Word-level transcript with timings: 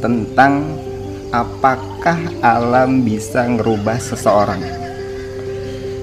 tentang 0.00 0.80
apakah 1.30 2.18
alam 2.42 3.04
bisa 3.06 3.46
ngerubah 3.46 4.00
seseorang. 4.00 4.60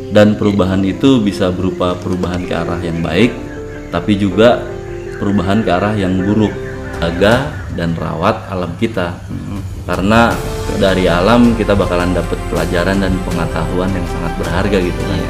Dan 0.08 0.40
perubahan 0.40 0.80
itu 0.88 1.20
bisa 1.20 1.52
berupa 1.52 1.92
perubahan 2.00 2.48
ke 2.48 2.54
arah 2.56 2.80
yang 2.80 3.04
baik, 3.04 3.36
tapi 3.92 4.16
juga 4.16 4.64
perubahan 5.20 5.66
ke 5.66 5.70
arah 5.70 5.94
yang 6.00 6.16
buruk. 6.24 6.54
Jaga 6.98 7.54
dan 7.78 7.94
rawat 7.94 8.50
alam 8.50 8.74
kita. 8.80 9.20
Karena 9.86 10.34
dari 10.82 11.06
alam 11.06 11.54
kita 11.54 11.76
bakalan 11.78 12.16
dapat 12.16 12.40
pelajaran 12.50 13.04
dan 13.04 13.14
pengetahuan 13.28 13.92
yang 13.94 14.08
sangat 14.08 14.34
berharga 14.42 14.78
gitu 14.82 15.02
kan. 15.06 15.22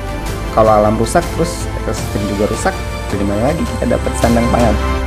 Kalau 0.56 0.71
alam 0.74 0.96
rusak 0.97 1.25
terus 1.36 1.68
ekosistem 1.84 2.24
juga 2.34 2.50
rusak, 2.50 2.74
gimana 3.14 3.52
lagi 3.52 3.61
kita 3.61 3.97
dapat 3.97 4.11
sandang 4.18 4.47
pangan? 4.50 5.07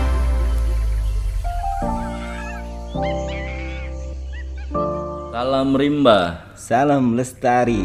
Salam 5.60 5.76
rimba. 5.76 6.40
Salam 6.56 7.20
lestari. 7.20 7.84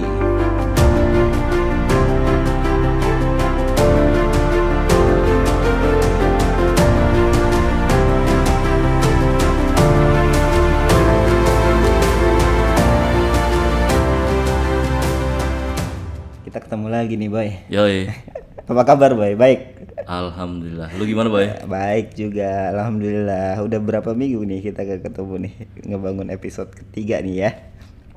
Kita 16.47 16.63
ketemu 16.63 16.87
lagi 16.87 17.19
nih, 17.19 17.27
Boy. 17.27 17.59
Yoi. 17.67 18.07
Apa 18.71 18.87
kabar, 18.87 19.11
Boy? 19.19 19.35
Baik. 19.35 19.75
Alhamdulillah. 20.05 20.89
Lu 20.97 21.05
gimana, 21.09 21.33
Boy? 21.33 21.49
Baik 21.65 22.13
juga, 22.13 22.73
alhamdulillah. 22.73 23.57
Udah 23.61 23.77
berapa 23.81 24.13
minggu 24.13 24.41
nih 24.45 24.61
kita 24.69 24.85
ketemu 25.01 25.49
nih 25.49 25.53
ngebangun 25.85 26.29
episode 26.29 26.69
ketiga 26.73 27.21
nih 27.25 27.35
ya. 27.45 27.49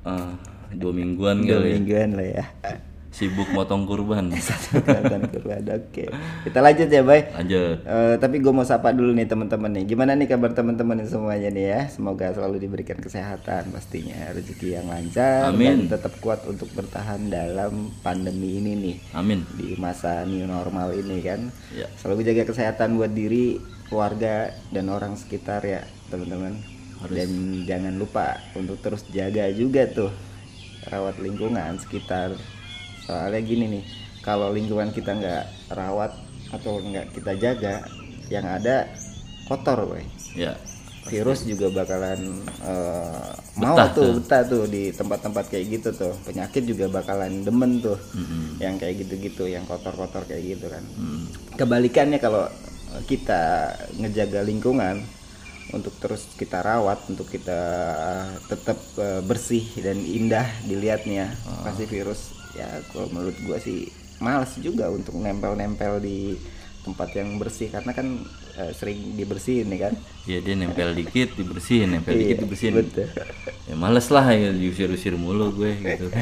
Ah, 0.08 0.32
dua 0.70 0.90
mingguan 0.90 1.44
Dua 1.44 1.60
kali. 1.60 1.68
ya. 1.68 1.74
mingguan 1.76 2.10
lah 2.16 2.28
ya. 2.32 2.44
Sibuk 3.08 3.50
motong 3.50 3.82
kurban. 3.82 4.30
Satu 4.38 4.78
kelihatan 4.78 5.26
kurban. 5.26 5.64
Oke. 5.74 6.06
Kita 6.44 6.60
lanjut 6.60 6.86
ya, 6.86 7.02
Boy. 7.02 7.26
Lanjut. 7.34 7.82
Eh, 7.82 8.14
tapi 8.16 8.38
gue 8.38 8.52
mau 8.52 8.62
sapa 8.62 8.94
dulu 8.94 9.10
nih 9.10 9.26
teman-teman 9.26 9.74
nih. 9.74 9.84
Gimana 9.86 10.14
nih 10.14 10.28
kabar 10.28 10.54
teman-teman 10.54 11.02
semuanya 11.02 11.50
nih 11.50 11.66
ya? 11.66 11.80
Semoga 11.90 12.30
selalu 12.30 12.62
diberikan 12.62 12.94
kesehatan 12.96 13.68
pastinya, 13.68 14.30
rezeki 14.30 14.78
yang 14.78 14.86
lancar 14.86 15.50
Amin. 15.50 15.88
dan 15.90 15.98
tetap 15.98 16.14
kuat 16.20 16.46
untuk 16.46 16.70
bertahan 16.70 17.26
dalam 17.26 17.90
pandemi 18.00 18.62
ini 18.62 18.72
nih 18.76 18.96
Amin. 19.12 19.42
di 19.56 19.74
masa 19.74 20.22
new 20.22 20.46
normal 20.46 20.94
ini 20.94 21.18
kan. 21.18 21.50
Ya. 21.74 21.90
Selalu 21.98 22.22
jaga 22.22 22.46
kesehatan 22.46 22.94
buat 22.94 23.10
diri, 23.10 23.58
keluarga 23.88 24.52
dan 24.70 24.86
orang 24.88 25.18
sekitar 25.18 25.64
ya, 25.64 25.82
teman-teman. 26.06 26.54
Dan 27.06 27.30
jangan 27.62 27.94
lupa 27.94 28.26
untuk 28.52 28.82
terus 28.82 29.06
jaga 29.08 29.46
juga 29.50 29.86
tuh 29.86 30.10
rawat 30.86 31.18
lingkungan 31.18 31.78
sekitar. 31.78 32.34
Soalnya 33.06 33.40
gini 33.40 33.64
nih, 33.70 33.84
kalau 34.20 34.50
lingkungan 34.50 34.90
kita 34.90 35.14
nggak 35.14 35.44
rawat 35.70 36.10
atau 36.50 36.80
nggak 36.80 37.14
kita 37.14 37.32
jaga, 37.36 37.86
yang 38.28 38.44
ada 38.44 38.90
kotor, 39.46 39.86
boy. 39.86 40.02
Ya. 40.34 40.58
Virus 41.08 41.40
juga 41.42 41.72
bakalan 41.72 42.20
eh, 42.60 43.30
mau 43.56 43.72
Betah 43.72 43.88
tuh 43.96 44.04
tuh. 44.04 44.12
betah 44.20 44.42
tuh 44.44 44.64
di 44.68 44.92
tempat-tempat 44.92 45.48
kayak 45.48 45.64
gitu 45.72 45.88
tuh. 45.96 46.12
Penyakit 46.20 46.68
juga 46.68 46.84
bakalan 46.92 47.48
demen 47.48 47.80
tuh 47.80 47.96
Mm-mm. 48.12 48.60
yang 48.60 48.76
kayak 48.76 49.00
gitu-gitu 49.00 49.48
yang 49.48 49.64
kotor-kotor 49.64 50.28
kayak 50.28 50.58
gitu 50.58 50.68
kan 50.68 50.84
Mm. 51.00 51.24
kebalikannya 51.56 52.20
kalau 52.20 52.44
kita 53.08 53.72
ngejaga 53.96 54.44
lingkungan 54.44 55.00
untuk 55.70 55.92
terus 55.98 56.24
kita 56.34 56.60
rawat 56.60 56.96
untuk 57.06 57.28
kita 57.28 57.60
tetap 58.46 58.78
eh, 58.96 59.20
bersih 59.20 59.64
dan 59.78 59.98
indah 60.00 60.48
dilihatnya 60.64 61.28
pasti 61.60 61.84
virus 61.84 62.32
ya 62.52 62.66
kalau 62.88 63.06
menurut 63.12 63.36
gua 63.44 63.58
sih 63.60 63.86
males 64.18 64.50
juga 64.58 64.88
untuk 64.88 65.14
nempel-nempel 65.14 66.00
di 66.00 66.34
tempat 66.82 67.12
yang 67.12 67.36
bersih 67.36 67.68
karena 67.68 67.92
kan 67.92 68.06
eh, 68.56 68.72
sering 68.72 69.14
dibersihin 69.14 69.68
nih 69.68 69.80
kan 69.84 69.94
Ya 70.24 70.44
dia 70.44 70.52
nempel 70.52 70.92
dikit 70.92 71.32
dibersihin, 71.36 71.88
nempel 71.88 72.12
Iya, 72.12 72.20
dikit 72.20 72.38
dibersihin. 72.44 72.74
betul. 72.84 73.08
Ya 73.64 73.74
males 73.76 74.06
lah 74.12 74.28
ya 74.28 74.52
diusir-usir 74.52 75.16
mulu 75.16 75.52
gue 75.52 75.72
gitu. 75.78 76.08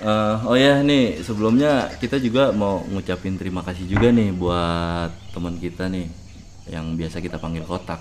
Eh, 0.00 0.36
oh 0.48 0.56
ya 0.56 0.80
nih 0.80 1.20
sebelumnya 1.20 1.92
kita 2.00 2.16
juga 2.16 2.56
mau 2.56 2.80
ngucapin 2.88 3.36
terima 3.36 3.60
kasih 3.60 3.84
juga 3.84 4.08
nih 4.08 4.32
buat 4.32 5.12
teman 5.36 5.60
kita 5.60 5.92
nih 5.92 6.08
yang 6.68 6.98
biasa 6.98 7.22
kita 7.22 7.40
panggil 7.40 7.64
kotak. 7.64 8.00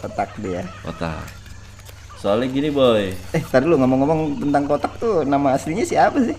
kotak 0.00 0.30
dia 0.38 0.64
Kotak. 0.86 1.26
Soalnya 2.18 2.50
gini 2.50 2.70
boy, 2.70 3.14
eh 3.14 3.42
tadi 3.46 3.66
lu 3.66 3.78
ngomong-ngomong 3.78 4.42
tentang 4.42 4.64
kotak 4.66 4.92
tuh 4.98 5.22
nama 5.22 5.54
aslinya 5.54 5.86
siapa 5.86 6.18
sih 6.18 6.34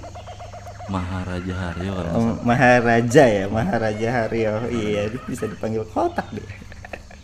Maharaja 0.90 1.53
Haryo 1.56 1.91
kalau 1.94 2.12
Oh, 2.17 2.35
Maharaja 2.41 3.23
ya, 3.29 3.45
Maharaja 3.45 4.07
Haryo. 4.09 4.67
Iya, 4.73 5.13
bisa 5.29 5.45
dipanggil 5.45 5.85
kotak 5.85 6.25
deh. 6.34 6.44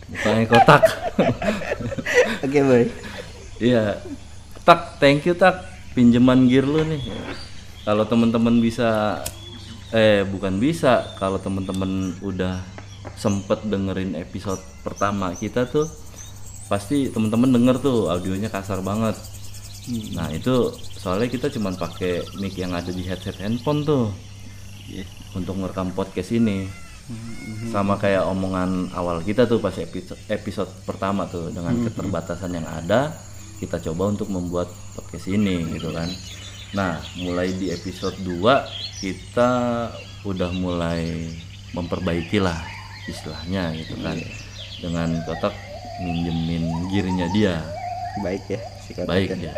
Bukannya 0.06 0.46
kotak. 0.46 0.82
Oke, 2.46 2.58
boy. 2.62 2.84
Iya. 3.58 3.98
Tak, 4.62 5.02
thank 5.02 5.26
you 5.26 5.34
tak 5.34 5.66
pinjaman 5.98 6.46
gear 6.46 6.62
lu 6.62 6.86
nih. 6.86 7.02
Kalau 7.82 8.06
teman-teman 8.06 8.62
bisa 8.62 9.20
eh 9.90 10.22
bukan 10.22 10.62
bisa, 10.62 11.02
kalau 11.18 11.42
teman-teman 11.42 12.14
udah 12.22 12.62
sempet 13.14 13.62
dengerin 13.62 14.18
episode 14.18 14.58
pertama 14.82 15.30
kita 15.38 15.70
tuh 15.70 15.86
pasti 16.66 17.06
teman-teman 17.14 17.54
denger 17.54 17.76
tuh 17.78 18.10
audionya 18.10 18.50
kasar 18.50 18.82
banget. 18.82 19.14
Nah, 20.18 20.34
itu 20.34 20.74
soalnya 20.98 21.30
kita 21.30 21.46
cuman 21.54 21.78
pakai 21.78 22.26
mic 22.42 22.58
yang 22.58 22.74
ada 22.74 22.90
di 22.90 23.06
headset 23.06 23.38
handphone 23.38 23.86
tuh. 23.86 24.10
Untuk 25.38 25.54
ngerekam 25.58 25.94
podcast 25.94 26.34
ini. 26.34 26.66
Sama 27.70 27.94
kayak 28.02 28.26
omongan 28.26 28.90
awal 28.90 29.22
kita 29.22 29.46
tuh 29.46 29.62
pas 29.62 29.74
episode, 29.78 30.18
episode 30.26 30.70
pertama 30.82 31.30
tuh 31.30 31.54
dengan 31.54 31.78
keterbatasan 31.86 32.50
yang 32.50 32.66
ada, 32.66 33.14
kita 33.62 33.78
coba 33.78 34.10
untuk 34.10 34.26
membuat 34.26 34.66
podcast 34.98 35.30
ini 35.30 35.62
gitu 35.78 35.94
kan. 35.94 36.10
Nah, 36.74 36.98
mulai 37.22 37.54
di 37.54 37.70
episode 37.70 38.18
2 38.26 38.42
kita 38.98 39.50
udah 40.26 40.50
mulai 40.50 41.30
memperbaiki 41.70 42.42
lah 42.42 42.75
istilahnya 43.08 43.74
gitu 43.78 43.94
kan. 44.02 44.18
Dengan 44.76 45.08
kotak 45.24 45.54
minjemin 46.02 46.68
gearnya 46.92 47.26
dia. 47.32 47.54
Baik 48.20 48.44
ya, 48.50 48.60
si 48.84 48.90
kotak. 48.92 49.08
Baik 49.08 49.34
ya. 49.40 49.54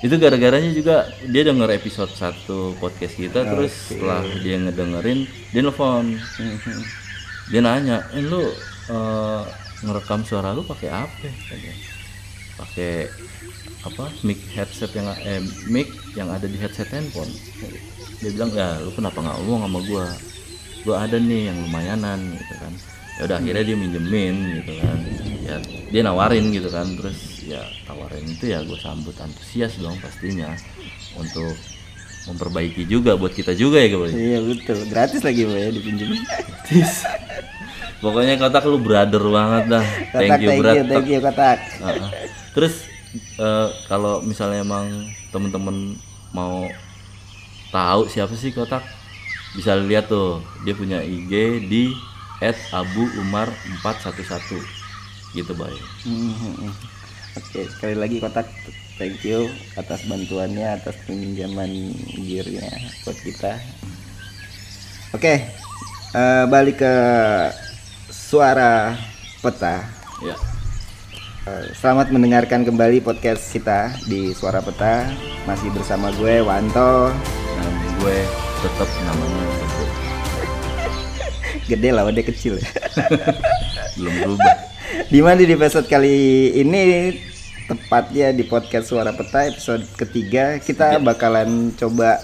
Itu 0.00 0.16
gara-garanya 0.16 0.72
juga 0.72 1.12
dia 1.28 1.44
denger 1.44 1.76
episode 1.76 2.08
1 2.16 2.80
podcast 2.80 3.14
kita 3.20 3.44
terus 3.44 3.92
setelah 3.92 4.24
dia 4.40 4.56
ngedengerin 4.56 5.28
dia 5.52 5.60
nelfon. 5.60 6.16
Dia 7.50 7.58
nanya, 7.58 8.06
"Eh 8.14 8.22
lu 8.22 8.46
eh, 8.94 9.42
ngerekam 9.82 10.22
suara 10.22 10.54
lu 10.54 10.62
pakai 10.62 10.86
apa?" 10.86 11.26
Pakai 12.62 13.10
apa? 13.82 14.06
Mic 14.22 14.38
headset 14.54 14.94
yang 14.94 15.10
eh 15.26 15.42
mic 15.66 15.90
yang 16.14 16.30
ada 16.30 16.46
di 16.46 16.54
headset 16.54 16.86
handphone. 16.94 17.26
Dia 18.22 18.30
bilang, 18.30 18.54
"Ya, 18.54 18.78
lu 18.78 18.94
kenapa 18.94 19.18
nggak 19.18 19.36
ngomong 19.42 19.66
sama 19.66 19.80
gua? 19.82 20.06
Gua 20.82 21.04
ada 21.04 21.16
nih 21.20 21.52
yang 21.52 21.58
lumayanan 21.66 22.18
gitu 22.36 22.54
kan." 22.58 22.72
Ya 23.20 23.20
udah 23.28 23.36
akhirnya 23.36 23.64
dia 23.68 23.76
minjemin 23.76 24.36
gitu 24.60 24.72
kan. 24.80 24.98
Ya 25.44 25.56
dia 25.90 26.00
nawarin 26.06 26.54
gitu 26.54 26.70
kan 26.70 26.86
terus 26.94 27.42
ya 27.42 27.60
tawarin 27.82 28.22
itu 28.22 28.48
ya 28.48 28.62
gue 28.62 28.78
sambut 28.78 29.12
antusias 29.18 29.74
dong 29.82 29.98
pastinya 29.98 30.54
untuk 31.18 31.52
memperbaiki 32.30 32.86
juga 32.86 33.18
buat 33.18 33.34
kita 33.34 33.58
juga 33.58 33.82
ya 33.82 33.88
guys. 33.90 34.14
Iya 34.14 34.38
betul, 34.44 34.78
gratis 34.86 35.20
lagi 35.26 35.42
boy 35.48 35.58
ya 35.58 35.70
dipinjemin. 35.74 36.22
Tis. 36.68 37.04
Pokoknya 38.00 38.40
kotak 38.40 38.64
lu 38.64 38.80
brother 38.80 39.20
banget 39.20 39.64
dah. 39.68 39.84
Kotak, 39.84 40.20
Thank 40.20 40.40
you, 40.40 40.50
you, 40.56 40.84
thank 40.88 41.08
you 41.10 41.20
kotak. 41.20 41.58
Heeh. 41.80 42.10
Terus 42.56 42.74
eh, 43.36 43.68
kalau 43.90 44.22
misalnya 44.24 44.62
emang 44.64 44.86
temen-temen 45.34 45.98
mau 46.30 46.64
tahu 47.74 48.06
siapa 48.06 48.32
sih 48.38 48.54
kotak, 48.54 48.86
bisa 49.54 49.74
lihat 49.76 50.06
tuh 50.06 50.42
dia 50.62 50.74
punya 50.74 51.02
IG 51.02 51.66
di 51.66 51.94
@abuumar411 52.72 54.62
gitu 55.34 55.52
boy. 55.54 55.74
Mhm. 56.06 56.72
Oke, 57.38 57.62
sekali 57.70 57.94
lagi 57.94 58.18
kotak 58.18 58.50
thank 58.98 59.22
you 59.22 59.46
atas 59.78 60.02
bantuannya, 60.10 60.66
atas 60.74 60.98
pinjaman 61.06 61.94
gearnya 62.18 62.66
buat 63.06 63.14
kita. 63.22 63.54
Oke, 65.14 65.46
eh, 66.14 66.44
balik 66.50 66.82
ke 66.82 66.94
suara 68.10 68.98
peta. 69.42 69.86
Ya. 70.22 70.36
Eh, 71.48 71.72
Selamat 71.72 72.12
mendengarkan 72.12 72.66
kembali 72.66 73.00
podcast 73.00 73.48
kita 73.50 73.96
di 74.04 74.36
Suara 74.36 74.60
Peta. 74.60 75.08
Masih 75.48 75.72
bersama 75.72 76.12
gue 76.14 76.44
Wanto. 76.44 77.10
Dan 77.56 77.72
gue 78.04 78.49
tetap 78.60 78.88
namanya 79.08 79.44
Gede 81.70 81.94
lah, 81.94 82.02
dia 82.10 82.26
kecil 82.26 82.58
ya. 82.58 82.66
belum 83.98 84.14
berubah. 84.26 84.54
di 85.06 85.22
mana 85.22 85.38
di 85.38 85.54
episode 85.54 85.86
kali 85.86 86.50
ini 86.58 87.14
tepatnya 87.70 88.34
di 88.34 88.42
podcast 88.42 88.90
Suara 88.90 89.14
Peta 89.14 89.46
episode 89.46 89.86
ketiga 89.94 90.58
kita 90.58 90.98
bakalan 90.98 91.70
coba 91.78 92.18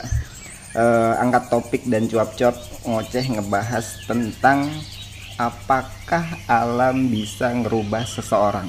eh, 0.75 1.12
angkat 1.23 1.47
topik 1.47 1.83
dan 1.87 2.11
cuap-cuap 2.11 2.59
ngoceh 2.87 3.39
ngebahas 3.39 3.87
tentang 4.06 4.67
apakah 5.37 6.25
alam 6.49 7.12
bisa 7.12 7.53
ngerubah 7.53 8.09
seseorang. 8.09 8.69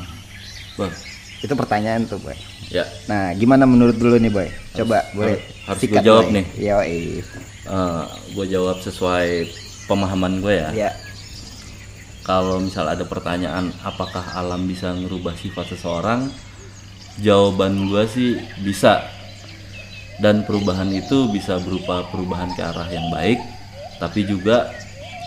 Bang, 0.76 0.94
Itu 1.42 1.56
pertanyaan 1.56 2.06
tuh, 2.06 2.20
Boy. 2.20 2.36
Ya 2.72 2.86
Nah, 3.08 3.32
gimana 3.36 3.64
menurut 3.64 3.96
dulu 3.96 4.20
nih, 4.20 4.32
Boy? 4.32 4.50
Coba 4.76 5.08
boleh 5.16 5.40
harus 5.68 5.82
gua 5.88 6.02
jawab 6.04 6.26
Boy. 6.28 6.36
nih. 6.42 6.46
Yoi. 6.60 7.02
gue 8.32 8.46
jawab 8.48 8.78
sesuai 8.80 9.48
pemahaman 9.88 10.40
gue 10.40 10.56
ya. 10.56 10.70
Ya. 10.88 10.92
Kalau 12.28 12.60
misal 12.60 12.88
ada 12.92 13.08
pertanyaan 13.08 13.72
apakah 13.84 14.24
alam 14.36 14.68
bisa 14.68 14.92
ngerubah 14.92 15.36
sifat 15.40 15.72
seseorang, 15.72 16.28
jawaban 17.24 17.88
gue 17.88 18.04
sih 18.08 18.32
bisa. 18.64 19.08
Dan 20.18 20.44
perubahan 20.44 20.90
itu 20.92 21.30
bisa 21.30 21.62
berupa 21.62 22.04
perubahan 22.10 22.50
ke 22.52 22.62
arah 22.64 22.90
yang 22.90 23.08
baik, 23.14 23.38
tapi 24.02 24.26
juga 24.26 24.74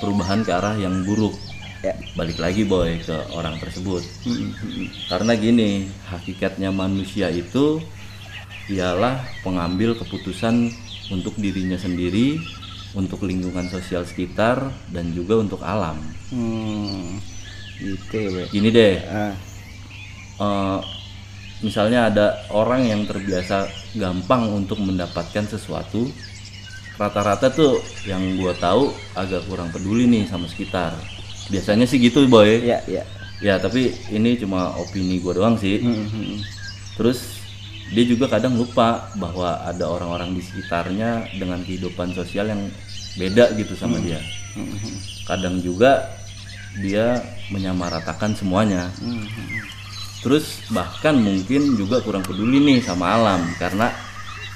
perubahan 0.02 0.42
ke 0.42 0.50
arah 0.50 0.76
yang 0.76 1.06
buruk. 1.06 1.49
Ya. 1.80 1.96
Balik 2.12 2.36
lagi 2.36 2.68
boy 2.68 3.00
ke 3.00 3.16
orang 3.32 3.56
tersebut. 3.56 4.04
Karena 5.08 5.32
gini, 5.32 5.88
hakikatnya 6.12 6.68
manusia 6.68 7.32
itu 7.32 7.80
ialah 8.68 9.24
pengambil 9.40 9.96
keputusan 9.96 10.68
untuk 11.08 11.34
dirinya 11.40 11.80
sendiri, 11.80 12.36
untuk 12.92 13.24
lingkungan 13.24 13.66
sosial 13.72 14.04
sekitar, 14.04 14.60
dan 14.92 15.16
juga 15.16 15.40
untuk 15.40 15.64
alam. 15.64 15.96
Hmm. 16.28 17.16
Gitu 17.80 18.12
ya, 18.12 18.28
Boy. 18.28 18.46
Gini 18.52 18.68
deh, 18.68 18.94
eh, 19.00 20.78
misalnya 21.64 22.12
ada 22.12 22.26
orang 22.52 22.84
yang 22.84 23.08
terbiasa 23.08 23.72
gampang 23.96 24.52
untuk 24.52 24.84
mendapatkan 24.84 25.48
sesuatu, 25.48 26.12
rata-rata 27.00 27.48
tuh 27.48 27.80
yang 28.04 28.20
gua 28.36 28.52
tahu 28.52 28.92
agak 29.16 29.48
kurang 29.48 29.72
peduli 29.72 30.04
nih 30.04 30.28
sama 30.28 30.44
sekitar. 30.44 30.92
Biasanya 31.50 31.84
sih 31.84 31.98
gitu 31.98 32.24
boy. 32.30 32.62
ya, 32.62 32.78
ya. 32.86 33.02
Ya 33.40 33.56
tapi 33.56 33.96
ini 34.12 34.36
cuma 34.36 34.76
opini 34.76 35.18
gua 35.18 35.32
doang 35.34 35.56
sih. 35.56 35.80
Hmm, 35.80 36.06
hmm, 36.06 36.08
hmm. 36.08 36.38
Terus 37.00 37.40
dia 37.90 38.04
juga 38.06 38.30
kadang 38.30 38.54
lupa 38.54 39.10
bahwa 39.18 39.66
ada 39.66 39.82
orang-orang 39.90 40.38
di 40.38 40.42
sekitarnya 40.44 41.26
dengan 41.34 41.58
kehidupan 41.66 42.14
sosial 42.14 42.52
yang 42.52 42.70
beda 43.18 43.56
gitu 43.58 43.74
sama 43.74 43.98
dia. 43.98 44.20
Kadang 45.26 45.58
juga 45.58 46.06
dia 46.78 47.18
menyamaratakan 47.50 48.36
semuanya. 48.38 48.92
Terus 50.20 50.62
bahkan 50.70 51.16
mungkin 51.18 51.74
juga 51.74 51.98
kurang 52.04 52.22
peduli 52.22 52.60
nih 52.60 52.78
sama 52.84 53.16
alam 53.16 53.40
karena 53.58 53.90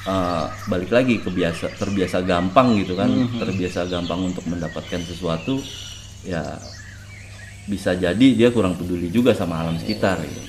eh, 0.07 0.45
balik 0.69 0.93
lagi 0.93 1.19
kebiasa 1.25 1.75
terbiasa 1.81 2.21
gampang 2.23 2.79
gitu 2.79 2.95
kan, 2.95 3.09
terbiasa 3.41 3.89
gampang 3.89 4.31
untuk 4.31 4.45
mendapatkan 4.47 5.01
sesuatu 5.09 5.59
ya 6.23 6.55
bisa 7.65 7.97
jadi 7.97 8.27
dia 8.37 8.49
kurang 8.53 8.77
peduli 8.77 9.09
juga 9.09 9.33
sama 9.33 9.65
alam 9.65 9.77
sekitar 9.81 10.21
gitu. 10.21 10.43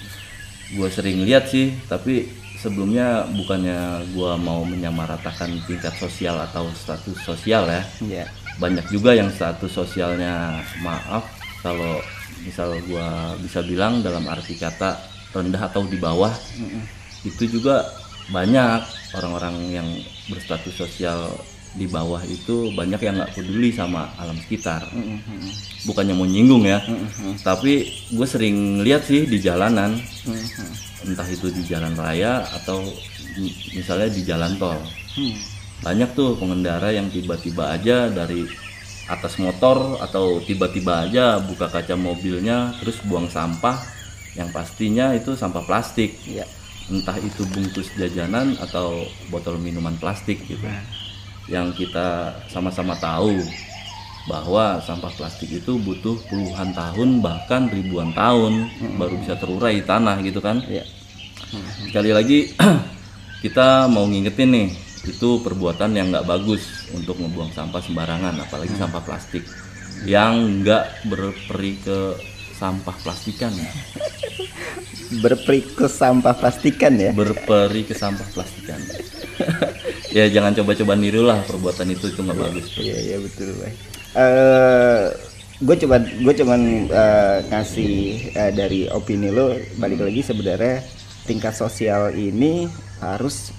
Gue 0.76 0.90
sering 0.92 1.24
lihat 1.24 1.48
sih, 1.48 1.72
tapi 1.88 2.28
sebelumnya 2.66 3.30
bukannya 3.30 4.10
gua 4.18 4.34
mau 4.42 4.66
menyamaratakan 4.66 5.54
tingkat 5.70 5.94
sosial 6.02 6.42
atau 6.42 6.66
status 6.74 7.14
sosial 7.22 7.70
ya. 7.70 7.84
Ya. 8.10 8.26
Banyak 8.58 8.90
juga 8.90 9.14
yang 9.14 9.30
status 9.30 9.70
sosialnya 9.70 10.66
maaf 10.82 11.30
kalau 11.62 12.02
misal 12.42 12.74
gua 12.90 13.38
bisa 13.38 13.62
bilang 13.62 14.02
dalam 14.02 14.26
arti 14.26 14.58
kata 14.58 14.98
rendah 15.30 15.70
atau 15.70 15.86
di 15.86 16.02
bawah. 16.02 16.34
Itu 17.22 17.46
juga 17.46 17.86
banyak 18.34 18.82
orang-orang 19.14 19.56
yang 19.70 19.88
berstatus 20.34 20.74
sosial 20.74 21.30
di 21.76 21.86
bawah 21.86 22.24
itu 22.24 22.72
banyak 22.72 22.98
yang 22.98 23.16
nggak 23.16 23.32
peduli 23.32 23.70
sama 23.70 24.08
alam 24.16 24.40
sekitar. 24.40 24.88
Bukannya 25.84 26.16
mau 26.16 26.24
nyinggung 26.24 26.64
ya 26.64 26.80
tapi 27.44 27.84
gue 28.10 28.24
sering 28.26 28.82
lihat 28.82 29.04
sih 29.04 29.28
di 29.28 29.38
jalanan. 29.38 30.00
Entah 31.04 31.28
itu 31.28 31.52
di 31.52 31.62
jalan 31.62 31.94
raya 31.94 32.42
atau 32.42 32.82
mi- 33.36 33.54
misalnya 33.74 34.10
di 34.10 34.24
jalan 34.24 34.56
tol. 34.56 34.80
Banyak 35.84 36.16
tuh 36.16 36.34
pengendara 36.36 36.90
yang 36.90 37.12
tiba-tiba 37.12 37.70
aja 37.70 38.10
dari 38.10 38.48
atas 39.06 39.38
motor 39.38 40.02
atau 40.02 40.42
tiba-tiba 40.42 41.06
aja 41.06 41.38
buka 41.38 41.70
kaca 41.70 41.94
mobilnya 41.94 42.74
terus 42.80 42.98
buang 43.06 43.30
sampah. 43.30 43.78
Yang 44.34 44.50
pastinya 44.52 45.14
itu 45.14 45.36
sampah 45.36 45.64
plastik. 45.64 46.18
Ya. 46.26 46.48
entah 46.86 47.18
itu 47.18 47.42
bungkus 47.50 47.90
jajanan 47.98 48.54
atau 48.62 49.10
botol 49.34 49.58
minuman 49.58 49.98
plastik 49.98 50.38
gitu 50.46 50.62
yang 51.46 51.70
kita 51.74 52.34
sama-sama 52.50 52.98
tahu 52.98 53.38
bahwa 54.26 54.82
sampah 54.82 55.14
plastik 55.14 55.54
itu 55.54 55.78
butuh 55.78 56.18
puluhan 56.26 56.74
tahun 56.74 57.22
bahkan 57.22 57.70
ribuan 57.70 58.10
tahun 58.18 58.66
baru 58.98 59.22
bisa 59.22 59.38
terurai 59.38 59.86
tanah 59.86 60.18
gitu 60.26 60.42
kan. 60.42 60.66
Ya. 60.66 60.82
sekali 61.86 62.10
lagi 62.10 62.52
kita 63.46 63.86
mau 63.86 64.10
ngingetin 64.10 64.50
nih 64.50 64.70
itu 65.06 65.38
perbuatan 65.46 65.94
yang 65.94 66.10
nggak 66.10 66.26
bagus 66.26 66.90
untuk 66.90 67.22
membuang 67.22 67.54
sampah 67.54 67.78
sembarangan 67.78 68.34
apalagi 68.42 68.74
sampah 68.74 69.06
plastik 69.06 69.46
yang 70.10 70.66
nggak 70.66 71.06
berperi 71.06 71.78
ke 71.78 72.00
sampah 72.58 72.96
plastikan 73.06 73.54
Berperi 75.06 75.62
ke 75.62 75.86
sampah 75.86 76.34
plastikan 76.34 76.98
ya. 76.98 77.14
berperi 77.14 77.86
ke 77.86 77.94
sampah 77.94 78.26
plastikan 78.34 78.82
ya 80.16 80.32
jangan 80.32 80.56
coba-coba 80.56 80.96
niru 80.96 81.28
lah 81.28 81.44
perbuatan 81.44 81.92
itu 81.92 82.08
itu 82.08 82.24
nggak 82.24 82.40
bagus 82.40 82.66
Iya 82.80 82.98
iya 83.04 83.18
betul 83.20 83.52
Bay. 83.60 83.76
Eh 84.16 85.04
gue 85.60 85.76
coba 85.84 86.00
gue 86.00 86.34
cuman 86.40 86.62
eh, 86.88 87.38
ngasih 87.52 87.94
eh, 88.32 88.52
dari 88.56 88.88
opini 88.88 89.28
lo 89.28 89.52
balik 89.76 90.08
lagi 90.08 90.24
sebenarnya 90.24 90.80
tingkat 91.28 91.52
sosial 91.52 92.16
ini 92.16 92.72
harus 93.04 93.52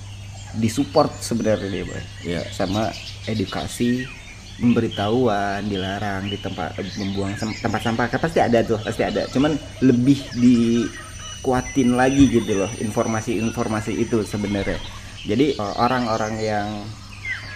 disupport 0.56 1.12
sebenarnya 1.20 1.68
deh 1.68 1.84
Bay. 1.84 2.04
ya 2.24 2.40
sama 2.56 2.88
edukasi 3.28 4.08
pemberitahuan 4.56 5.60
dilarang 5.68 6.32
di 6.32 6.40
tempat 6.40 6.72
membuang 6.96 7.36
tempat 7.36 7.80
sampah 7.84 8.08
kan 8.08 8.20
pasti 8.20 8.40
ada 8.40 8.64
tuh 8.64 8.80
pasti 8.80 9.04
ada 9.04 9.28
cuman 9.28 9.60
lebih 9.84 10.24
dikuatin 10.40 11.92
lagi 12.00 12.32
gitu 12.32 12.64
loh 12.64 12.70
informasi-informasi 12.80 13.92
itu 14.00 14.24
sebenarnya 14.24 14.80
jadi 15.26 15.46
eh, 15.58 15.74
orang-orang 15.76 16.34
yang 16.40 16.68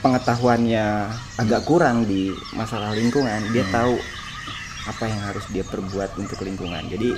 pengetahuannya 0.01 0.87
agak 1.37 1.63
kurang 1.69 2.09
di 2.09 2.33
masalah 2.57 2.91
lingkungan 2.97 3.41
dia 3.53 3.65
tahu 3.69 4.01
apa 4.89 5.05
yang 5.07 5.21
harus 5.29 5.45
dia 5.53 5.61
perbuat 5.63 6.17
untuk 6.17 6.41
lingkungan 6.41 6.81
jadi 6.89 7.11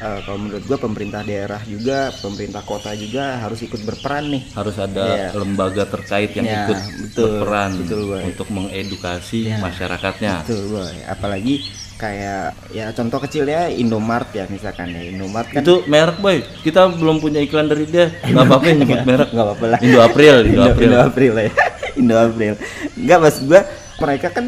eh, 0.00 0.18
kalau 0.22 0.38
menurut 0.38 0.62
gua 0.64 0.78
pemerintah 0.78 1.26
daerah 1.26 1.58
juga 1.66 2.14
pemerintah 2.14 2.62
kota 2.62 2.94
juga 2.94 3.42
harus 3.42 3.58
ikut 3.60 3.82
berperan 3.82 4.30
nih 4.30 4.42
harus 4.54 4.76
ada 4.78 5.06
Iya. 5.08 5.28
lembaga 5.34 5.84
terkait 5.84 6.30
yang 6.38 6.46
Ya, 6.46 6.62
ikut 6.62 6.78
betul, 7.02 7.22
berperan 7.26 7.70
betul, 7.74 8.00
Boy. 8.06 8.22
untuk 8.30 8.48
mengedukasi 8.54 9.38
Ya. 9.50 9.58
masyarakatnya. 9.58 10.34
Betul 10.46 10.62
boy. 10.70 10.94
Apalagi 11.10 11.54
kayak 11.98 12.54
ya 12.70 12.94
contoh 12.94 13.18
kecilnya 13.18 13.66
Indomart 13.68 14.30
ya 14.30 14.46
misalkan 14.46 14.94
ya 14.94 15.02
Indomart 15.02 15.50
kan 15.50 15.60
Itu 15.60 15.82
merek 15.84 16.22
boy, 16.22 16.40
kita 16.62 16.86
belum 16.94 17.18
punya 17.18 17.42
iklan 17.42 17.66
dari 17.66 17.84
dia. 17.84 18.14
Gak 18.24 18.38
apa-apa 18.38 18.64
ya 18.64 18.74
nyebut 18.78 19.02
merek. 19.02 19.28
nggak 19.34 19.44
apa-apa 19.44 19.64
lah. 19.66 19.78
Indo 19.82 19.98
April, 19.98 20.34
Indo 20.40 20.62
Indo, 20.62 20.62
April. 20.70 20.86
Indo 20.88 20.98
April 21.02 21.32
ya. 21.36 21.50
Indo 22.00 22.14
April. 22.16 22.52
Enggak 22.94 23.18
mas 23.18 23.36
gua 23.42 23.60
mereka 23.98 24.26
kan 24.30 24.46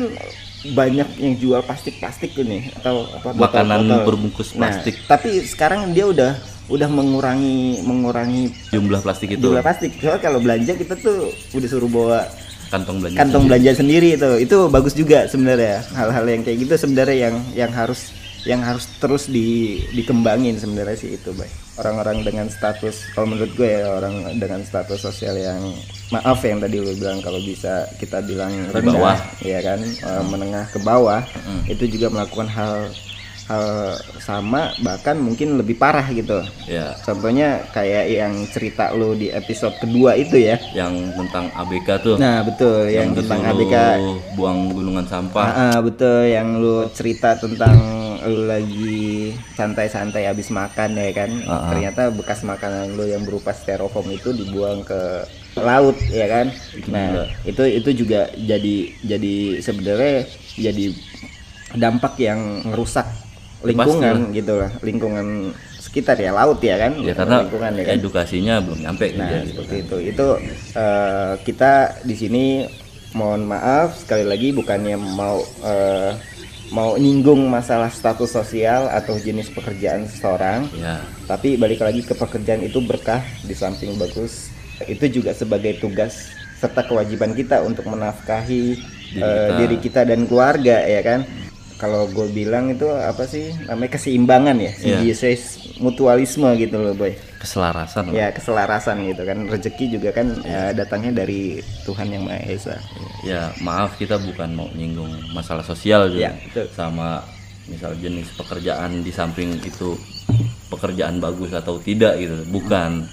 banyak 0.61 1.09
yang 1.17 1.35
jual 1.37 1.61
plastik-plastik 1.65 2.37
nih 2.37 2.71
atau 2.77 3.09
apa 3.11 3.33
Makanan 3.35 3.81
botol-botol. 3.81 4.07
berbungkus 4.07 4.49
Nah, 4.55 4.69
plastik. 4.69 4.95
tapi 5.09 5.41
sekarang 5.43 5.91
dia 5.91 6.05
udah 6.05 6.37
udah 6.71 6.87
mengurangi 6.87 7.83
mengurangi 7.83 8.55
Jumlah 8.71 9.03
plastik 9.03 9.35
itu 9.35 9.43
jumlah 9.43 9.59
plastik. 9.59 9.91
Soalnya 9.99 10.23
kalau 10.23 10.39
belanja 10.39 10.77
kita 10.77 10.95
tuh 10.95 11.27
udah 11.51 11.67
suruh 11.69 11.91
bawa 11.91 12.31
kantong 12.71 12.97
belanja. 13.03 13.19
kantong 13.19 13.45
belanja 13.51 13.73
sendiri 13.77 14.09
itu. 14.17 14.31
Itu 14.41 14.59
bagus 14.71 14.95
juga 14.95 15.27
sebenarnya. 15.27 15.85
Hal-hal 15.93 16.25
yang 16.31 16.43
kayak 16.47 16.59
gitu 16.65 16.75
sebenarnya 16.79 17.17
yang 17.29 17.37
yang 17.53 17.73
harus 17.75 18.15
yang 18.49 18.65
harus 18.65 18.89
terus 18.97 19.29
di, 19.29 19.81
dikembangin 19.93 20.57
sebenarnya 20.57 20.97
sih 20.97 21.13
itu 21.13 21.29
baik 21.37 21.53
orang-orang 21.77 22.25
dengan 22.25 22.47
status 22.49 23.13
kalau 23.13 23.29
menurut 23.29 23.53
gue 23.53 23.69
ya 23.69 23.85
orang 24.01 24.37
dengan 24.41 24.65
status 24.65 25.01
sosial 25.01 25.37
yang 25.37 25.61
maaf 26.09 26.41
yang 26.41 26.61
tadi 26.61 26.81
lu 26.81 26.93
bilang 26.97 27.21
kalau 27.21 27.41
bisa 27.41 27.85
kita 28.01 28.25
bilang 28.25 28.53
rendah 28.73 28.97
bawah. 28.97 29.19
ya 29.45 29.61
kan? 29.61 29.81
Eh, 29.81 30.25
menengah 30.29 30.65
ke 30.73 30.81
bawah 30.81 31.21
itu 31.69 31.85
juga 31.89 32.09
melakukan 32.09 32.49
hal 32.49 32.89
hal 33.51 33.99
sama 34.23 34.71
bahkan 34.87 35.19
mungkin 35.19 35.59
lebih 35.59 35.75
parah 35.75 36.07
gitu. 36.15 36.39
Ya, 36.71 36.95
contohnya 37.03 37.67
kayak 37.75 38.07
yang 38.07 38.35
cerita 38.47 38.95
lu 38.95 39.19
di 39.19 39.27
episode 39.35 39.75
kedua 39.83 40.15
itu 40.15 40.39
ya. 40.39 40.55
Yang 40.71 41.19
tentang 41.19 41.51
ABK 41.59 41.89
tuh. 41.99 42.17
nah 42.17 42.47
betul 42.47 42.87
yang, 42.87 43.11
tentang 43.11 43.43
disuruh 43.43 43.59
ABK 43.59 43.77
buang 44.39 44.71
gunungan 44.71 45.07
sampah. 45.11 45.47
Ah, 45.51 45.61
ah, 45.75 45.79
betul 45.83 46.31
yang 46.31 46.63
lu 46.63 46.87
cerita 46.95 47.35
tentang 47.35 47.75
lu 48.23 48.47
lagi 48.47 49.35
santai-santai 49.59 50.31
habis 50.31 50.55
makan 50.55 50.95
ya 50.95 51.11
kan. 51.11 51.31
Ah. 51.51 51.75
ternyata 51.75 52.15
bekas 52.15 52.47
makanan 52.47 52.95
lu 52.95 53.11
yang 53.11 53.27
berupa 53.27 53.51
styrofoam 53.51 54.07
itu 54.15 54.31
dibuang 54.31 54.87
ke 54.87 55.27
laut 55.59 55.99
ya 56.15 56.31
kan. 56.31 56.47
Nah 56.87 57.27
itu 57.43 57.67
itu 57.67 58.07
juga 58.07 58.31
jadi 58.39 58.77
jadi 59.03 59.35
sebenarnya 59.59 60.31
jadi 60.55 60.85
dampak 61.75 62.19
yang 62.19 62.67
merusak 62.67 63.07
lingkungan 63.61 64.33
gitu 64.33 64.53
lah 64.57 64.71
lingkungan 64.81 65.27
sekitar 65.81 66.17
ya 66.17 66.31
laut 66.31 66.63
ya 66.63 66.79
kan 66.79 66.93
ya 67.03 67.13
karena 67.13 67.45
lingkungan 67.45 67.73
ya 67.77 67.85
kan 67.85 67.95
edukasinya 67.99 68.55
belum 68.63 68.79
nyampe 68.87 69.07
Nah, 69.13 69.29
gitu. 69.29 69.47
seperti 69.53 69.75
itu. 69.83 69.97
Itu 70.15 70.27
eh, 70.77 71.33
kita 71.43 71.73
di 72.07 72.15
sini 72.15 72.45
mohon 73.11 73.43
maaf 73.45 73.99
sekali 73.99 74.23
lagi 74.23 74.55
bukannya 74.55 74.95
mau 74.97 75.43
eh, 75.67 76.15
mau 76.71 76.95
nyinggung 76.95 77.51
masalah 77.51 77.91
status 77.91 78.31
sosial 78.31 78.87
atau 78.87 79.19
jenis 79.19 79.51
pekerjaan 79.51 80.07
seseorang, 80.07 80.71
ya 80.79 81.03
tapi 81.27 81.59
balik 81.59 81.83
lagi 81.83 82.07
ke 82.07 82.15
pekerjaan 82.15 82.63
itu 82.63 82.79
berkah 82.79 83.19
di 83.43 83.53
samping 83.53 83.99
bagus. 83.99 84.55
Itu 84.87 85.11
juga 85.11 85.35
sebagai 85.35 85.83
tugas 85.83 86.31
serta 86.63 86.87
kewajiban 86.87 87.35
kita 87.35 87.67
untuk 87.67 87.91
menafkahi 87.91 88.79
Diri 89.11 89.19
eh, 89.19 89.27
kita. 89.27 89.59
diri 89.59 89.77
kita 89.83 90.01
dan 90.07 90.21
keluarga 90.31 90.87
ya 90.87 91.03
kan. 91.03 91.27
Kalau 91.81 92.05
gue 92.07 92.29
bilang 92.29 92.69
itu 92.69 92.85
apa 92.87 93.25
sih? 93.25 93.57
Namanya 93.65 93.97
keseimbangan 93.97 94.53
ya, 94.55 94.69
Iya. 94.69 95.01
simbiosis 95.01 95.41
mutualisme 95.81 96.45
gitu 96.55 96.77
loh 96.77 96.93
boy. 96.93 97.17
Keselarasan 97.41 98.13
ya 98.13 98.29
keselarasan 98.29 99.01
gitu 99.09 99.25
kan. 99.25 99.49
Rezeki 99.49 99.97
juga 99.97 100.13
kan 100.13 100.29
eh, 100.45 100.77
datangnya 100.77 101.25
dari 101.25 101.57
Tuhan 101.83 102.13
yang 102.13 102.29
Maha 102.29 102.45
Esa. 102.45 102.77
Ya 103.25 103.49
maaf 103.59 103.97
kita 103.97 104.21
bukan 104.21 104.53
mau 104.53 104.69
nyinggung 104.71 105.09
masalah 105.33 105.65
sosial 105.65 106.13
juga 106.13 106.29
Ya, 106.29 106.33
betul. 106.37 106.69
sama 106.71 107.25
misal 107.65 107.97
jenis 107.97 108.29
pekerjaan 108.37 109.01
di 109.01 109.09
samping 109.09 109.57
itu 109.63 109.97
pekerjaan 110.69 111.17
bagus 111.17 111.51
atau 111.51 111.81
tidak 111.81 112.21
gitu. 112.21 112.45
Bukan. 112.53 113.09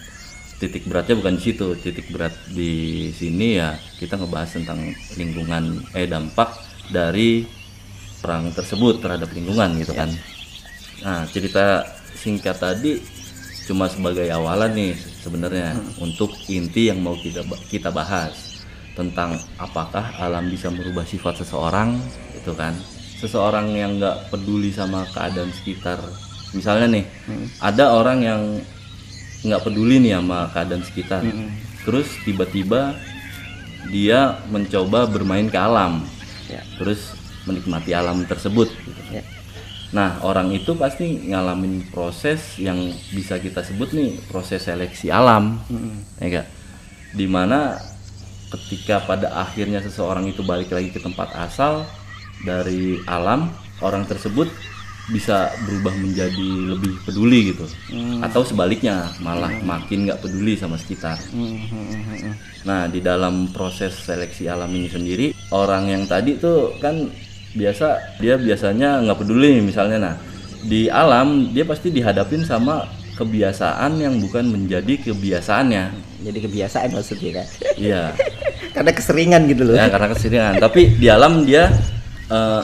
Titik 0.57 0.89
beratnya 0.89 1.13
bukan 1.15 1.37
di 1.37 1.43
situ. 1.43 1.67
Titik 1.77 2.09
berat 2.09 2.33
di 2.49 2.73
sini 3.13 3.61
ya 3.61 3.77
kita 3.95 4.17
ngebahas 4.17 4.57
tentang 4.57 4.81
lingkungan 5.13 5.63
eh 5.93 6.09
dampak 6.09 6.49
dari 6.89 7.45
perang 8.27 8.51
tersebut 8.51 8.99
terhadap 8.99 9.31
lingkungan 9.31 9.79
gitu 9.79 9.95
kan. 9.95 10.11
Nah 10.99 11.23
cerita 11.31 11.87
singkat 12.11 12.59
tadi 12.59 12.99
cuma 13.71 13.87
sebagai 13.87 14.27
awalan 14.35 14.75
nih 14.75 14.91
sebenarnya 15.23 15.79
untuk 16.03 16.35
inti 16.51 16.91
yang 16.91 16.99
mau 16.99 17.15
kita 17.15 17.47
kita 17.71 17.87
bahas 17.87 18.67
tentang 18.99 19.39
apakah 19.55 20.11
alam 20.19 20.51
bisa 20.51 20.67
merubah 20.67 21.07
sifat 21.07 21.39
seseorang 21.39 21.95
itu 22.35 22.51
kan. 22.51 22.75
Seseorang 23.23 23.71
yang 23.71 23.95
nggak 23.95 24.27
peduli 24.27 24.75
sama 24.75 25.07
keadaan 25.15 25.55
sekitar 25.55 26.03
misalnya 26.51 26.99
nih 26.99 27.05
ada 27.63 27.95
orang 27.95 28.19
yang 28.23 28.41
nggak 29.47 29.63
peduli 29.63 30.03
nih 30.03 30.19
sama 30.19 30.51
keadaan 30.51 30.83
sekitar. 30.83 31.23
Terus 31.87 32.11
tiba-tiba 32.27 32.99
dia 33.87 34.43
mencoba 34.51 35.07
bermain 35.07 35.47
ke 35.47 35.55
alam. 35.55 36.03
Ya. 36.51 36.63
Terus 36.79 37.16
menikmati 37.47 37.95
alam 37.95 38.27
tersebut 38.27 38.67
gitu. 38.67 39.01
ya 39.15 39.23
Nah, 39.95 40.19
orang 40.19 40.51
itu 40.51 40.75
pasti 40.75 41.31
ngalamin 41.31 41.87
proses 41.87 42.59
yang 42.59 42.91
bisa 43.15 43.39
kita 43.39 43.63
sebut 43.63 43.95
nih 43.95 44.19
proses 44.27 44.67
seleksi 44.67 45.07
alam, 45.07 45.63
ya 46.19 46.27
enggak? 46.27 46.47
Di 47.15 47.23
mana 47.23 47.79
ketika 48.51 48.99
pada 49.07 49.31
akhirnya 49.39 49.79
seseorang 49.79 50.27
itu 50.27 50.43
balik 50.43 50.75
lagi 50.75 50.91
ke 50.91 50.99
tempat 50.99 51.31
asal 51.39 51.87
dari 52.43 52.99
alam, 53.07 53.47
orang 53.79 54.03
tersebut 54.03 54.51
bisa 55.07 55.55
berubah 55.63 55.95
menjadi 55.95 56.75
lebih 56.75 56.99
peduli 57.07 57.55
gitu, 57.55 57.63
atau 58.19 58.43
sebaliknya 58.43 59.07
malah 59.23 59.55
makin 59.63 60.03
nggak 60.03 60.19
peduli 60.19 60.59
sama 60.59 60.75
sekitar. 60.75 61.15
Nah, 62.67 62.91
di 62.91 62.99
dalam 62.99 63.55
proses 63.55 63.95
seleksi 64.03 64.51
alam 64.51 64.67
ini 64.75 64.91
sendiri, 64.91 65.31
orang 65.55 65.87
yang 65.87 66.03
tadi 66.11 66.35
tuh 66.35 66.75
kan 66.83 67.07
biasa 67.57 67.87
dia 68.17 68.37
biasanya 68.37 69.01
nggak 69.01 69.17
peduli 69.17 69.59
misalnya 69.59 69.97
nah 69.97 70.15
di 70.61 70.85
alam 70.87 71.49
dia 71.49 71.63
pasti 71.63 71.89
dihadapin 71.89 72.41
sama 72.41 72.85
kebiasaan 73.13 73.97
yang 73.97 74.21
bukan 74.21 74.45
menjadi 74.45 74.93
kebiasaannya. 75.03 75.83
jadi 76.21 76.37
kebiasaan 76.39 76.89
maksudnya 76.91 77.31
kan 77.35 77.47
Iya. 77.75 78.03
karena 78.77 78.91
keseringan 78.91 79.41
gitu 79.47 79.63
loh 79.63 79.73
ya 79.73 79.89
karena 79.89 80.07
keseringan. 80.07 80.53
Tapi 80.57 80.81
di 80.93 81.07
alam 81.07 81.41
dia 81.41 81.65
eh, 82.27 82.61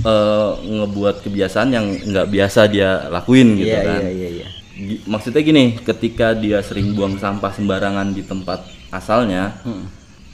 eh, 0.00 0.50
ngebuat 0.60 1.22
kebiasaan 1.22 1.68
yang 1.68 1.86
nggak 1.90 2.26
biasa 2.28 2.60
dia 2.66 3.08
lakuin 3.08 3.58
gitu 3.58 3.70
iya 3.70 3.82
kan. 3.82 4.00
iya 4.00 4.10
iya 4.12 4.28
iya 4.30 4.46
Gi- 4.72 5.02
maksudnya 5.04 5.42
gini 5.42 5.76
ketika 5.76 6.32
dia 6.32 6.62
sering 6.62 6.94
buang 6.94 7.18
sampah 7.18 7.50
sembarangan 7.50 8.10
di 8.10 8.22
tempat 8.22 8.62
asalnya 8.88 9.58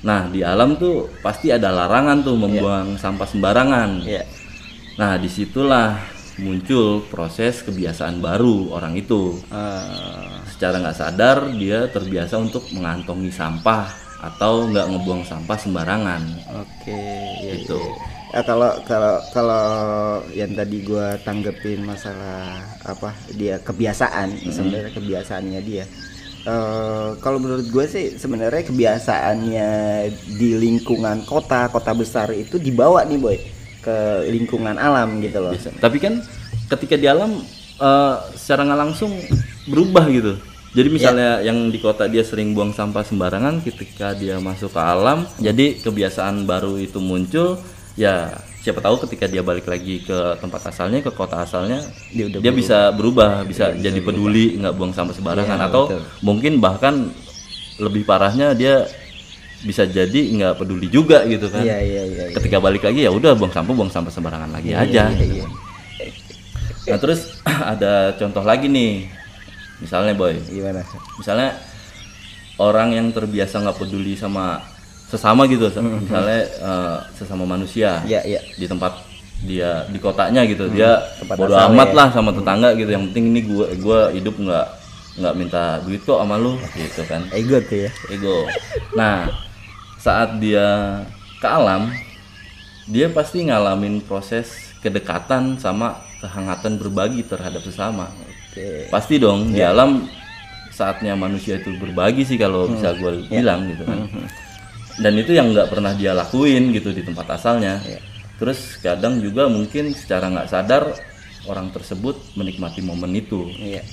nah 0.06 0.30
di 0.30 0.46
alam 0.46 0.78
tuh 0.78 1.10
pasti 1.18 1.50
ada 1.50 1.74
larangan 1.74 2.22
tuh 2.22 2.38
membuang 2.38 2.94
sampah 2.94 3.26
sembarangan. 3.26 3.90
Iya. 4.06 4.22
Nah 5.02 5.18
di 5.18 5.26
situlah 5.26 5.98
muncul 6.38 7.02
proses 7.10 7.66
kebiasaan 7.66 8.22
baru 8.22 8.70
orang 8.70 8.94
itu. 8.94 9.34
Eh, 9.50 10.30
secara 10.54 10.78
nggak 10.78 10.96
sadar 10.96 11.50
dia 11.58 11.90
terbiasa 11.90 12.38
untuk 12.38 12.62
mengantongi 12.70 13.34
sampah 13.34 13.90
atau 14.22 14.70
nggak 14.70 14.86
ngebuang 14.94 15.26
sampah 15.26 15.58
sembarangan. 15.58 16.22
Oke 16.54 16.94
iya, 17.42 17.52
Gitu. 17.60 17.74
iya. 17.76 18.40
Eh, 18.40 18.44
kalau 18.46 18.70
kalau 18.86 19.16
kalau 19.34 19.64
yang 20.34 20.54
tadi 20.54 20.86
gua 20.86 21.18
tanggepin 21.26 21.82
masalah 21.82 22.62
apa 22.84 23.10
dia 23.34 23.58
kebiasaan 23.58 24.38
sebenarnya 24.50 24.92
kebiasaannya 24.94 25.60
dia 25.66 25.84
Eh, 26.46 27.10
kalau 27.18 27.42
menurut 27.42 27.66
gue 27.66 27.84
sih 27.90 28.14
sebenarnya 28.22 28.70
kebiasaannya 28.70 29.70
di 30.38 30.54
lingkungan 30.54 31.26
kota 31.26 31.66
kota 31.66 31.90
besar 31.90 32.30
itu 32.30 32.62
dibawa 32.62 33.02
nih 33.02 33.18
boy 33.18 33.34
ke 33.82 34.30
lingkungan 34.30 34.78
alam 34.78 35.18
gitu 35.18 35.42
loh. 35.42 35.50
Biasa. 35.50 35.74
tapi 35.82 35.98
kan 35.98 36.22
ketika 36.70 36.94
di 36.94 37.10
alam 37.10 37.42
eh, 37.82 38.14
secara 38.38 38.62
nggak 38.62 38.78
langsung 38.78 39.10
berubah 39.66 40.06
gitu. 40.06 40.38
Jadi 40.70 40.88
misalnya 40.92 41.42
yang 41.42 41.72
di 41.72 41.82
kota 41.82 42.06
dia 42.06 42.22
sering 42.22 42.54
buang 42.54 42.70
sampah 42.70 43.02
sembarangan 43.02 43.64
ketika 43.66 44.14
dia 44.14 44.36
masuk 44.38 44.70
ke 44.70 44.78
alam 44.78 45.24
jadi 45.40 45.80
kebiasaan 45.82 46.44
baru 46.44 46.76
itu 46.76 47.00
muncul 47.00 47.56
ya 47.96 48.38
siapa 48.66 48.82
tahu 48.82 48.98
ketika 49.06 49.30
dia 49.30 49.46
balik 49.46 49.70
lagi 49.70 50.02
ke 50.02 50.18
tempat 50.42 50.74
asalnya 50.74 50.98
ke 50.98 51.14
kota 51.14 51.38
asalnya 51.38 51.86
Dia 52.10 52.26
udah 52.26 52.42
dia 52.42 52.50
bisa 52.50 52.90
berubah 52.90 53.46
bisa 53.46 53.70
jadi 53.78 54.02
peduli 54.02 54.58
nggak 54.58 54.74
buang 54.74 54.90
sampah 54.90 55.14
sembarangan. 55.14 55.54
Iya, 55.54 55.70
atau 55.70 55.82
betul. 55.86 56.02
mungkin 56.26 56.52
bahkan 56.58 57.14
lebih 57.78 58.02
parahnya 58.02 58.58
dia 58.58 58.90
bisa 59.62 59.86
jadi 59.86 60.18
nggak 60.18 60.58
peduli 60.58 60.90
juga 60.90 61.22
gitu 61.30 61.46
kan. 61.46 61.62
Iya 61.62 61.78
iya 61.78 62.02
iya 62.10 62.24
iya. 62.26 62.34
ketika 62.34 62.58
balik 62.58 62.82
lagi 62.82 63.06
ya 63.06 63.14
udah 63.14 63.38
buang 63.38 63.54
sampah 63.54 63.70
buang 63.70 63.92
sampah 63.94 64.10
sembarangan 64.10 64.50
lagi 64.50 64.74
Iya, 64.74 64.82
aja 64.82 65.04
iya, 65.14 65.26
iya. 65.30 65.46
nah 66.90 66.98
terus 66.98 67.38
ada 67.78 68.18
contoh 68.18 68.42
lagi 68.42 68.66
nih. 68.66 69.06
Misalnya 69.78 70.10
boy. 70.18 70.34
Gimana? 70.42 70.82
Misalnya 71.22 71.54
orang 72.58 72.98
yang 72.98 73.06
terbiasa 73.14 73.62
nggak 73.62 73.78
peduli 73.78 74.18
sama 74.18 74.58
sesama 75.06 75.46
gitu 75.46 75.70
misalnya 75.80 76.42
eh, 76.46 76.98
sesama 77.14 77.46
manusia 77.46 78.02
iya 78.06 78.20
iya. 78.26 78.40
di 78.58 78.66
tempat 78.66 79.06
dia 79.46 79.84
di 79.92 80.00
kotanya 80.00 80.42
gitu 80.48 80.66
dia 80.72 80.98
tempat 81.20 81.36
bodo 81.36 81.54
amat 81.54 81.88
ya. 81.92 81.96
lah 81.96 82.08
sama 82.10 82.30
tetangga 82.32 82.72
gitu 82.74 82.90
yang 82.90 83.04
penting 83.12 83.36
ini 83.36 83.40
gua 83.44 83.66
gua 83.78 84.00
hidup 84.10 84.34
nggak 84.34 84.66
nggak 85.16 85.34
minta 85.34 85.80
duit 85.80 86.04
kok 86.04 86.20
sama 86.20 86.36
lu 86.36 86.60
gitu 86.76 87.02
kan. 87.08 87.24
Ego 87.32 87.56
tuh 87.64 87.88
ya. 87.88 87.90
Ego. 88.12 88.44
Nah, 88.92 89.32
saat 89.96 90.36
dia 90.36 91.00
ke 91.40 91.48
alam, 91.48 91.88
dia 92.84 93.08
pasti 93.08 93.48
ngalamin 93.48 94.04
proses 94.04 94.76
kedekatan 94.84 95.56
sama 95.56 96.04
kehangatan 96.20 96.76
berbagi 96.76 97.24
terhadap 97.24 97.64
sesama. 97.64 98.12
oke. 98.12 98.92
Pasti 98.92 99.16
dong 99.16 99.56
di 99.56 99.64
alam 99.64 100.04
saatnya 100.68 101.16
manusia 101.16 101.56
itu 101.56 101.72
berbagi 101.80 102.28
sih 102.28 102.36
kalau 102.36 102.68
bisa 102.68 102.92
gue 102.92 103.24
bilang 103.32 103.64
gitu 103.72 103.88
kan. 103.88 104.04
Dan 104.96 105.12
itu 105.20 105.36
yang 105.36 105.52
nggak 105.52 105.68
pernah 105.68 105.92
dia 105.92 106.16
lakuin 106.16 106.72
gitu 106.72 106.92
di 106.92 107.04
tempat 107.04 107.36
asalnya. 107.36 107.80
Terus 108.36 108.80
kadang 108.80 109.20
juga 109.20 109.48
mungkin 109.48 109.92
secara 109.92 110.28
nggak 110.32 110.48
sadar 110.48 110.92
orang 111.48 111.72
tersebut 111.72 112.16
menikmati 112.36 112.80
momen 112.84 113.12
itu. 113.16 113.48
Iya. 113.56 113.84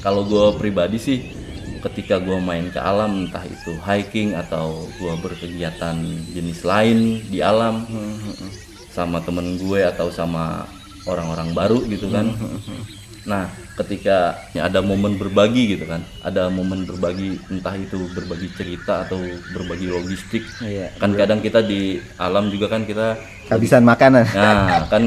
Kalau 0.00 0.26
gue 0.26 0.56
pribadi 0.58 0.98
sih 0.98 1.18
ketika 1.82 2.22
gue 2.22 2.38
main 2.38 2.70
ke 2.70 2.78
alam 2.78 3.26
entah 3.26 3.42
itu 3.42 3.74
hiking 3.82 4.38
atau 4.38 4.86
gue 5.02 5.14
berkegiatan 5.18 5.98
jenis 6.30 6.62
lain 6.62 7.18
di 7.26 7.42
alam 7.42 7.82
sama 8.94 9.18
temen 9.24 9.58
gue 9.58 9.82
atau 9.82 10.12
sama 10.14 10.62
orang-orang 11.10 11.50
baru 11.50 11.82
gitu 11.90 12.06
kan 12.06 12.30
nah 13.22 13.46
ketika 13.78 14.34
ya 14.50 14.66
ada 14.66 14.82
momen 14.82 15.14
berbagi 15.14 15.78
gitu 15.78 15.86
kan. 15.86 16.02
Ada 16.26 16.50
momen 16.50 16.84
berbagi 16.84 17.38
entah 17.48 17.74
itu 17.78 18.10
berbagi 18.12 18.50
cerita 18.52 19.06
atau 19.06 19.18
berbagi 19.54 19.86
logistik. 19.88 20.42
Iya. 20.60 20.90
Kan 20.98 21.14
kadang 21.14 21.38
kita 21.38 21.62
di 21.62 22.02
alam 22.18 22.50
juga 22.50 22.66
kan 22.72 22.82
kita 22.82 23.16
kehabisan 23.46 23.86
makanan. 23.86 24.26
Nah, 24.34 24.86
kan 24.90 25.04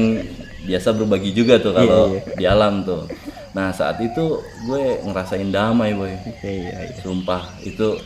biasa 0.66 0.88
berbagi 0.98 1.30
juga 1.30 1.62
tuh 1.62 1.72
kalau 1.76 2.18
Iya, 2.18 2.34
di 2.34 2.44
alam 2.48 2.82
tuh. 2.82 3.06
Nah 3.54 3.70
saat 3.72 4.02
itu 4.02 4.42
gue 4.66 5.00
ngerasain 5.06 5.48
damai 5.48 5.94
boy. 5.94 6.12
Iya 6.42 6.90
iya 6.90 6.96
sumpah 7.00 7.56
itu 7.62 7.96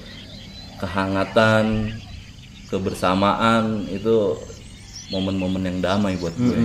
kehangatan 0.77 1.97
kebersamaan 2.69 3.89
itu 3.91 4.39
momen-momen 5.11 5.67
yang 5.67 5.79
damai 5.83 6.15
buat 6.21 6.37
gue. 6.37 6.59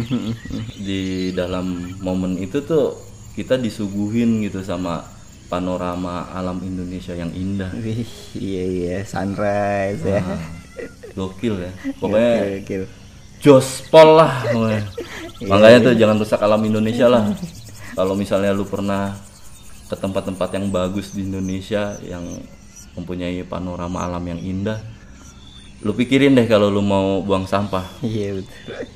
Di 0.77 1.31
dalam 1.33 1.97
momen 2.03 2.37
itu 2.37 2.61
tuh 2.61 3.04
kita 3.35 3.59
disuguhin 3.59 4.41
gitu 4.47 4.63
sama 4.63 5.03
panorama 5.51 6.31
alam 6.31 6.63
Indonesia 6.63 7.11
yang 7.13 7.29
indah. 7.35 7.69
Wih, 7.75 8.07
iya 8.33 8.63
iya. 8.65 8.97
Sunrise 9.03 10.01
ya. 10.01 10.23
Nah, 10.23 10.41
gokil 11.13 11.55
ya. 11.59 11.71
Pokoknya 11.99 12.33
Gokil, 12.63 12.83
jospol 13.43 14.09
lah 14.17 14.41
pokoknya. 14.47 14.83
makanya 15.45 15.77
tuh 15.91 15.93
jangan 15.99 16.17
rusak 16.17 16.39
alam 16.39 16.61
Indonesia 16.63 17.05
lah. 17.11 17.27
Kalau 17.95 18.15
misalnya 18.15 18.55
lu 18.55 18.63
pernah 18.63 19.15
ke 19.85 19.95
tempat-tempat 19.95 20.49
yang 20.55 20.71
bagus 20.73 21.13
di 21.13 21.27
Indonesia 21.27 21.95
yang 22.01 22.23
mempunyai 22.95 23.43
panorama 23.45 24.07
alam 24.07 24.23
yang 24.23 24.39
indah 24.39 24.79
lu 25.83 25.91
pikirin 25.93 26.33
deh 26.33 26.47
kalau 26.49 26.71
lu 26.73 26.81
mau 26.81 27.21
buang 27.21 27.45
sampah. 27.45 27.85
Iya 28.01 28.41
betul 28.41 28.94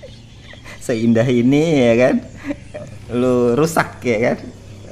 seindah 0.89 1.27
ini 1.29 1.93
ya 1.93 1.93
kan? 2.01 2.15
Lu 3.13 3.53
rusak 3.53 4.01
ya 4.01 4.33
kan? 4.33 4.37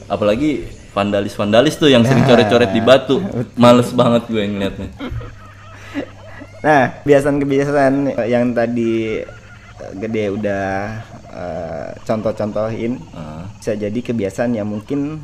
Apalagi 0.06 0.70
vandalis-vandalis 0.94 1.77
tuh 1.77 1.89
yang 1.89 2.06
sering 2.06 2.25
coret-coret 2.25 2.70
di 2.70 2.82
batu. 2.82 3.18
males 3.58 3.89
banget 3.94 4.30
gue 4.30 4.44
ngeliatnya. 4.46 4.89
Nah, 6.62 7.01
kebiasaan-kebiasaan 7.06 8.18
yang 8.25 8.54
tadi 8.54 9.22
eh, 9.77 9.94
gede 10.01 10.25
udah 10.34 10.66
eh, 11.30 11.89
contoh-contohin 12.01 12.98
Ah, 13.13 13.46
bisa 13.58 13.77
jadi 13.77 14.00
kebiasaan 14.01 14.58
yang 14.58 14.66
mungkin 14.66 15.22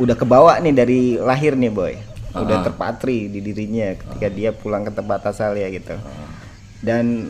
udah 0.00 0.16
kebawa 0.16 0.56
nih 0.64 0.72
dari 0.72 1.00
lahir 1.20 1.52
nih 1.52 1.72
boy. 1.72 1.94
Udah 2.32 2.64
terpatri 2.64 3.28
di 3.28 3.44
dirinya 3.44 3.92
ketika 3.92 4.32
dia 4.32 4.56
pulang 4.56 4.88
ke 4.88 4.92
tempat 4.96 5.20
asal 5.28 5.52
ya 5.52 5.68
gitu. 5.68 6.00
Dan 6.80 7.28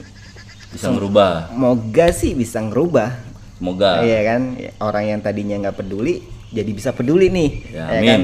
bisa 0.73 0.88
ngerubah 0.88 1.52
moga 1.52 2.07
sih 2.11 2.33
bisa 2.33 2.59
ngerubah. 2.64 3.11
Semoga. 3.61 4.02
Iya 4.02 4.21
kan? 4.26 4.41
Orang 4.83 5.05
yang 5.07 5.21
tadinya 5.23 5.55
nggak 5.69 5.79
peduli 5.79 6.19
jadi 6.50 6.71
bisa 6.75 6.91
peduli 6.91 7.31
nih. 7.31 7.50
Ya, 7.71 7.85
ya 7.87 7.99
amin. 8.00 8.09
kan? 8.09 8.21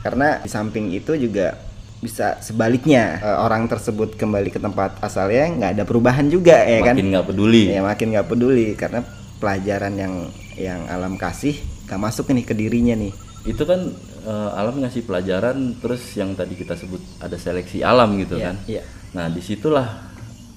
Karena 0.00 0.28
di 0.40 0.48
samping 0.48 0.94
itu 0.94 1.12
juga 1.18 1.58
bisa 1.98 2.38
sebaliknya 2.40 3.18
eh, 3.20 3.38
orang 3.42 3.66
tersebut 3.66 4.14
kembali 4.14 4.54
ke 4.54 4.62
tempat 4.62 5.02
asalnya 5.02 5.50
nggak 5.50 5.70
ada 5.76 5.84
perubahan 5.84 6.30
juga 6.30 6.62
ya 6.64 6.80
kan? 6.80 6.94
Makin 6.96 7.08
nggak 7.12 7.26
peduli. 7.28 7.62
Ya 7.68 7.82
makin 7.84 8.06
nggak 8.14 8.28
peduli 8.30 8.66
karena 8.78 9.02
pelajaran 9.38 9.94
yang 9.98 10.14
yang 10.56 10.80
alam 10.88 11.20
kasih 11.20 11.54
nggak 11.86 12.00
masuk 12.00 12.30
nih 12.32 12.46
ke 12.48 12.54
dirinya 12.56 12.94
nih. 12.96 13.12
Itu 13.44 13.68
kan 13.68 13.92
eh, 14.24 14.50
alam 14.56 14.80
ngasih 14.80 15.04
pelajaran 15.04 15.76
terus 15.84 16.16
yang 16.16 16.32
tadi 16.32 16.56
kita 16.56 16.80
sebut 16.80 17.00
ada 17.20 17.36
seleksi 17.36 17.84
alam 17.84 18.16
gitu 18.16 18.40
Iya, 18.40 18.46
kan? 18.46 18.56
iya. 18.64 18.82
nah 19.08 19.24
di 19.32 19.40
situlah 19.40 20.07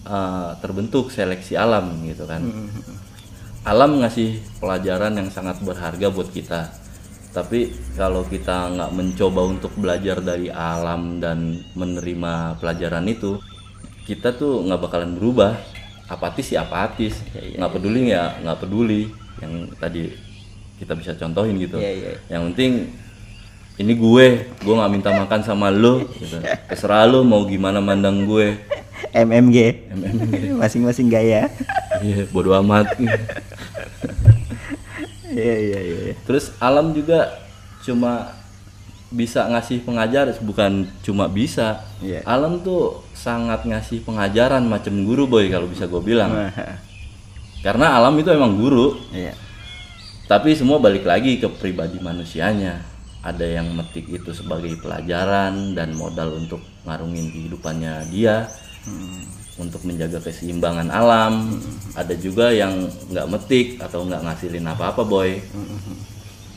eh, 0.05 0.49
terbentuk 0.61 1.09
seleksi 1.13 1.57
alam 1.57 2.05
gitu 2.07 2.25
kan. 2.25 2.41
Alam 3.61 4.01
ngasih 4.01 4.41
pelajaran 4.57 5.13
yang 5.13 5.29
sangat 5.29 5.61
berharga 5.61 6.09
buat 6.09 6.33
kita. 6.33 6.73
Tapi 7.31 7.71
kalau 7.95 8.27
kita 8.27 8.75
nggak 8.75 8.91
mencoba 8.91 9.41
untuk 9.47 9.71
belajar 9.79 10.19
dari 10.19 10.51
alam 10.51 11.23
dan 11.23 11.63
menerima 11.77 12.59
pelajaran 12.59 13.07
itu 13.07 13.39
kita 14.03 14.35
tuh 14.35 14.65
nggak 14.67 14.81
bakalan 14.81 15.15
berubah. 15.15 15.55
Apatis 16.11 16.51
ya 16.51 16.67
apatis. 16.67 17.21
Nggak 17.31 17.71
peduli 17.71 18.11
ya 18.11 18.35
nggak 18.41 18.59
peduli. 18.65 19.07
Yang 19.39 19.53
tadi 19.79 20.03
kita 20.81 20.97
bisa 20.97 21.13
contohin 21.15 21.55
gitu. 21.61 21.77
Iya, 21.77 21.91
iya. 21.93 22.13
yang 22.33 22.51
penting 22.51 22.89
ini 23.79 23.93
gue 23.95 24.25
gue 24.59 24.73
nggak 24.73 24.91
minta 24.91 25.09
makan 25.13 25.41
sama 25.45 25.71
lo. 25.71 26.03
Gitu. 26.17 26.35
terserah 26.73 27.07
lo 27.07 27.21
mau 27.23 27.45
gimana 27.45 27.79
mandang 27.79 28.25
gue 28.25 28.57
MMG 29.09 29.57
masing-masing 30.61 31.09
gaya. 31.09 31.49
Iya 32.01 32.29
bodo 32.29 32.53
amat. 32.61 32.93
Iya 35.31 35.55
iya 35.57 35.79
iya. 35.79 36.13
Terus 36.27 36.51
alam 36.59 36.91
juga 36.91 37.39
cuma 37.81 38.35
bisa 39.11 39.43
ngasih 39.47 39.83
pengajar 39.83 40.31
bukan 40.39 40.87
cuma 41.03 41.27
bisa. 41.27 41.83
Iya. 41.99 42.23
alam 42.23 42.63
tuh 42.63 43.03
sangat 43.11 43.67
ngasih 43.67 44.07
pengajaran 44.07 44.63
macam 44.63 45.03
guru 45.03 45.27
boy 45.27 45.47
kalau 45.51 45.67
bisa 45.67 45.87
gue 45.87 46.01
bilang. 46.03 46.31
Karena 47.65 47.93
alam 47.93 48.17
itu 48.17 48.31
emang 48.33 48.57
guru. 48.57 48.97
Iya. 49.13 49.37
Tapi 50.25 50.55
semua 50.55 50.79
balik 50.79 51.03
lagi 51.03 51.37
ke 51.37 51.51
pribadi 51.51 51.99
manusianya. 51.99 52.81
Ada 53.21 53.61
yang 53.61 53.77
metik 53.77 54.09
itu 54.09 54.33
sebagai 54.33 54.73
pelajaran 54.81 55.77
dan 55.77 55.93
modal 55.93 56.41
untuk 56.41 56.57
ngarungin 56.89 57.29
kehidupannya 57.29 58.09
dia 58.09 58.49
untuk 59.61 59.85
menjaga 59.85 60.17
keseimbangan 60.17 60.89
alam 60.89 61.61
ada 61.93 62.13
juga 62.17 62.49
yang 62.49 62.89
nggak 63.13 63.27
metik 63.29 63.67
atau 63.77 64.07
nggak 64.07 64.23
ngasilin 64.25 64.65
apa-apa 64.65 65.01
boy. 65.05 65.37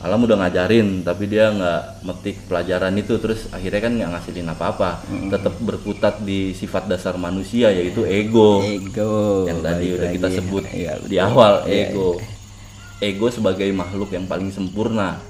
Alam 0.03 0.27
udah 0.27 0.37
ngajarin 0.37 1.01
tapi 1.01 1.25
dia 1.25 1.49
nggak 1.49 2.05
metik 2.05 2.37
pelajaran 2.45 2.93
itu 2.93 3.17
terus 3.17 3.49
akhirnya 3.49 3.81
kan 3.81 3.93
nggak 3.97 4.11
ngasilin 4.17 4.49
apa-apa. 4.53 5.05
Tetap 5.33 5.53
berkutat 5.61 6.21
di 6.21 6.53
sifat 6.57 6.89
dasar 6.89 7.17
manusia 7.17 7.69
yaitu 7.69 8.05
ego. 8.05 8.61
Ego. 8.65 9.45
Yang 9.49 9.59
tadi 9.65 9.85
balik 9.85 9.97
udah 9.97 10.09
kita 10.13 10.27
lagi. 10.29 10.37
sebut 10.41 10.63
Iya, 10.73 10.93
di 11.05 11.17
awal 11.21 11.53
ego. 11.69 12.17
Ego 13.01 13.27
sebagai 13.29 13.69
makhluk 13.69 14.13
yang 14.13 14.25
paling 14.25 14.49
sempurna. 14.49 15.21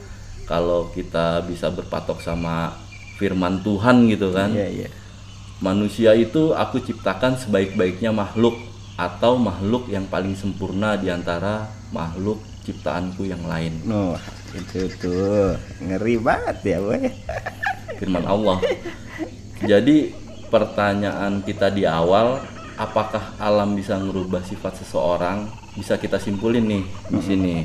Kalau 0.46 0.94
kita 0.94 1.42
bisa 1.44 1.74
berpatok 1.74 2.22
sama 2.22 2.86
firman 3.16 3.64
Tuhan 3.64 4.12
gitu 4.12 4.30
kan 4.36 4.52
iya 4.52 4.68
iya 4.68 4.88
manusia 5.64 6.12
itu 6.16 6.52
aku 6.52 6.84
ciptakan 6.84 7.40
sebaik-baiknya 7.40 8.12
makhluk 8.12 8.60
atau 8.96 9.36
makhluk 9.36 9.92
yang 9.92 10.08
paling 10.08 10.36
sempurna 10.36 10.96
di 10.96 11.12
antara 11.12 11.68
makhluk 11.92 12.40
ciptaanku 12.64 13.28
yang 13.28 13.44
lain. 13.46 13.76
Noh, 13.86 14.16
itu 14.56 14.88
tuh. 15.00 15.56
Ngeri 15.84 16.16
banget 16.20 16.58
ya 16.64 16.78
boy. 16.82 17.04
Firman 18.00 18.26
Allah. 18.26 18.58
Jadi 19.64 20.12
pertanyaan 20.52 21.44
kita 21.44 21.72
di 21.72 21.88
awal 21.88 22.44
apakah 22.76 23.36
alam 23.40 23.76
bisa 23.76 24.00
merubah 24.00 24.44
sifat 24.44 24.84
seseorang? 24.84 25.48
Bisa 25.76 26.00
kita 26.00 26.20
simpulin 26.20 26.66
nih 26.68 26.84
di 27.12 27.22
sini. 27.22 27.56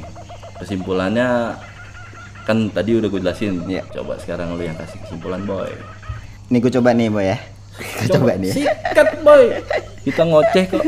Kesimpulannya 0.59 1.57
kan 2.45 2.69
tadi 2.75 2.99
udah 2.99 3.09
gue 3.09 3.23
jelasin. 3.23 3.67
Iya. 3.71 3.87
coba 3.91 4.19
sekarang 4.19 4.59
lu 4.59 4.63
yang 4.67 4.77
kasih 4.77 4.99
kesimpulan 5.07 5.43
boy. 5.47 5.71
Ini 6.51 6.59
gue 6.59 6.73
coba 6.75 6.91
nih 6.91 7.09
boy 7.09 7.27
ya 7.27 7.39
Gua 7.81 8.07
coba 8.17 8.33
nih? 8.37 8.51
ya. 8.51 8.55
sikat 8.55 9.09
boy. 9.25 9.45
Kita 10.05 10.23
ngoceh 10.25 10.65
kok. 10.69 10.85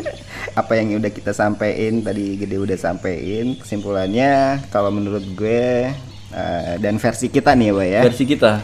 Apa 0.53 0.73
yang 0.77 1.01
udah 1.01 1.13
kita 1.13 1.33
sampein 1.33 2.05
tadi 2.05 2.37
gede 2.37 2.57
udah 2.61 2.77
sampein 2.77 3.57
kesimpulannya 3.57 4.61
kalau 4.69 4.93
menurut 4.93 5.25
gue 5.33 5.89
eh, 6.33 6.75
dan 6.77 7.01
versi 7.01 7.33
kita 7.33 7.57
nih 7.57 7.73
boy 7.73 7.89
ya. 7.89 8.03
Versi 8.05 8.25
kita? 8.29 8.61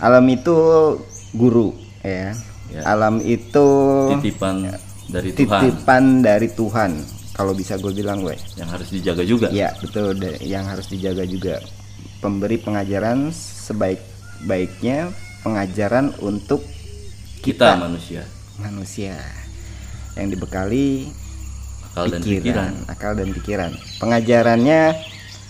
Alam 0.00 0.24
itu 0.32 0.56
guru 1.36 1.72
ya. 2.00 2.32
Ya. 2.66 2.82
alam 2.82 3.22
itu 3.22 3.68
titipan 4.18 4.74
dari 5.06 5.30
Tuhan. 5.30 5.60
titipan 5.62 6.04
dari 6.18 6.50
Tuhan 6.50 6.98
kalau 7.36 7.54
bisa 7.54 7.78
gue 7.78 7.92
bilang 7.94 8.24
gue 8.24 8.34
yang 8.56 8.72
harus 8.72 8.88
dijaga 8.88 9.22
juga. 9.22 9.52
Ya 9.52 9.76
betul. 9.76 10.16
Yang 10.40 10.64
harus 10.72 10.86
dijaga 10.88 11.24
juga. 11.28 11.60
Pemberi 12.24 12.56
pengajaran 12.56 13.28
sebaik-baiknya 13.30 15.12
pengajaran 15.44 16.16
untuk 16.24 16.64
kita 17.46 17.78
kita 17.78 17.78
manusia 17.78 18.22
manusia 18.58 19.14
yang 20.18 20.28
dibekali 20.34 21.06
akal 21.96 22.10
dan 22.10 22.20
pikiran 22.20 22.42
pikiran, 22.42 22.72
akal 22.92 23.12
dan 23.16 23.28
pikiran. 23.32 23.70
Pengajarannya 24.02 24.80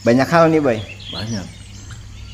banyak 0.07 0.29
hal 0.31 0.45
nih, 0.47 0.61
boy. 0.63 0.79
banyak 1.11 1.47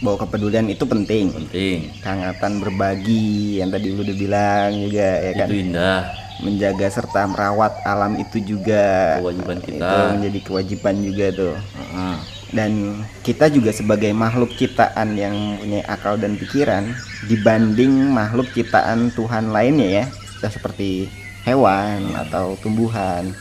Bahwa 0.02 0.16
kepedulian 0.26 0.66
itu 0.66 0.84
penting. 0.84 1.30
penting 1.30 1.94
Kehangatan 2.02 2.58
berbagi 2.58 3.62
yang 3.62 3.70
tadi 3.70 3.94
lu 3.94 4.02
udah 4.02 4.16
bilang 4.18 4.68
juga 4.74 5.08
ya 5.22 5.32
kan. 5.38 5.48
itu 5.48 5.56
indah 5.70 6.00
Menjaga 6.42 6.90
serta 6.90 7.22
merawat 7.30 7.86
alam 7.86 8.18
itu 8.18 8.42
juga 8.42 9.16
kewajiban 9.22 9.62
itu 9.62 9.78
kita 9.78 9.96
menjadi 10.18 10.38
kewajiban 10.42 10.94
juga 11.06 11.26
tuh. 11.30 11.54
Heeh. 11.54 12.41
Dan 12.52 13.00
kita 13.24 13.48
juga 13.48 13.72
sebagai 13.72 14.12
makhluk 14.12 14.52
ciptaan 14.54 15.16
yang 15.16 15.56
punya 15.56 15.80
akal 15.88 16.20
dan 16.20 16.36
pikiran 16.36 16.84
dibanding 17.24 18.12
makhluk 18.12 18.44
ciptaan 18.52 19.08
Tuhan 19.16 19.48
lainnya 19.48 19.88
ya, 19.88 20.04
seperti 20.44 21.08
hewan 21.42 22.12
atau 22.12 22.54
tumbuhan. 22.60 23.32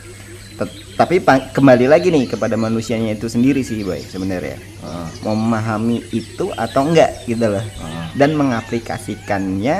Tet- 0.56 0.80
Tapi 0.92 1.20
kembali 1.24 1.88
lagi 1.88 2.12
nih 2.12 2.28
kepada 2.28 2.56
manusianya 2.56 3.16
itu 3.16 3.28
sendiri 3.28 3.60
sih, 3.60 3.84
boy, 3.84 4.00
sebenarnya. 4.00 4.56
Mau 5.24 5.36
memahami 5.36 6.04
itu 6.12 6.52
atau 6.52 6.88
enggak 6.88 7.12
gitu 7.24 7.48
loh. 7.48 7.64
Heeh. 7.64 8.06
Dan 8.16 8.36
mengaplikasikannya 8.36 9.76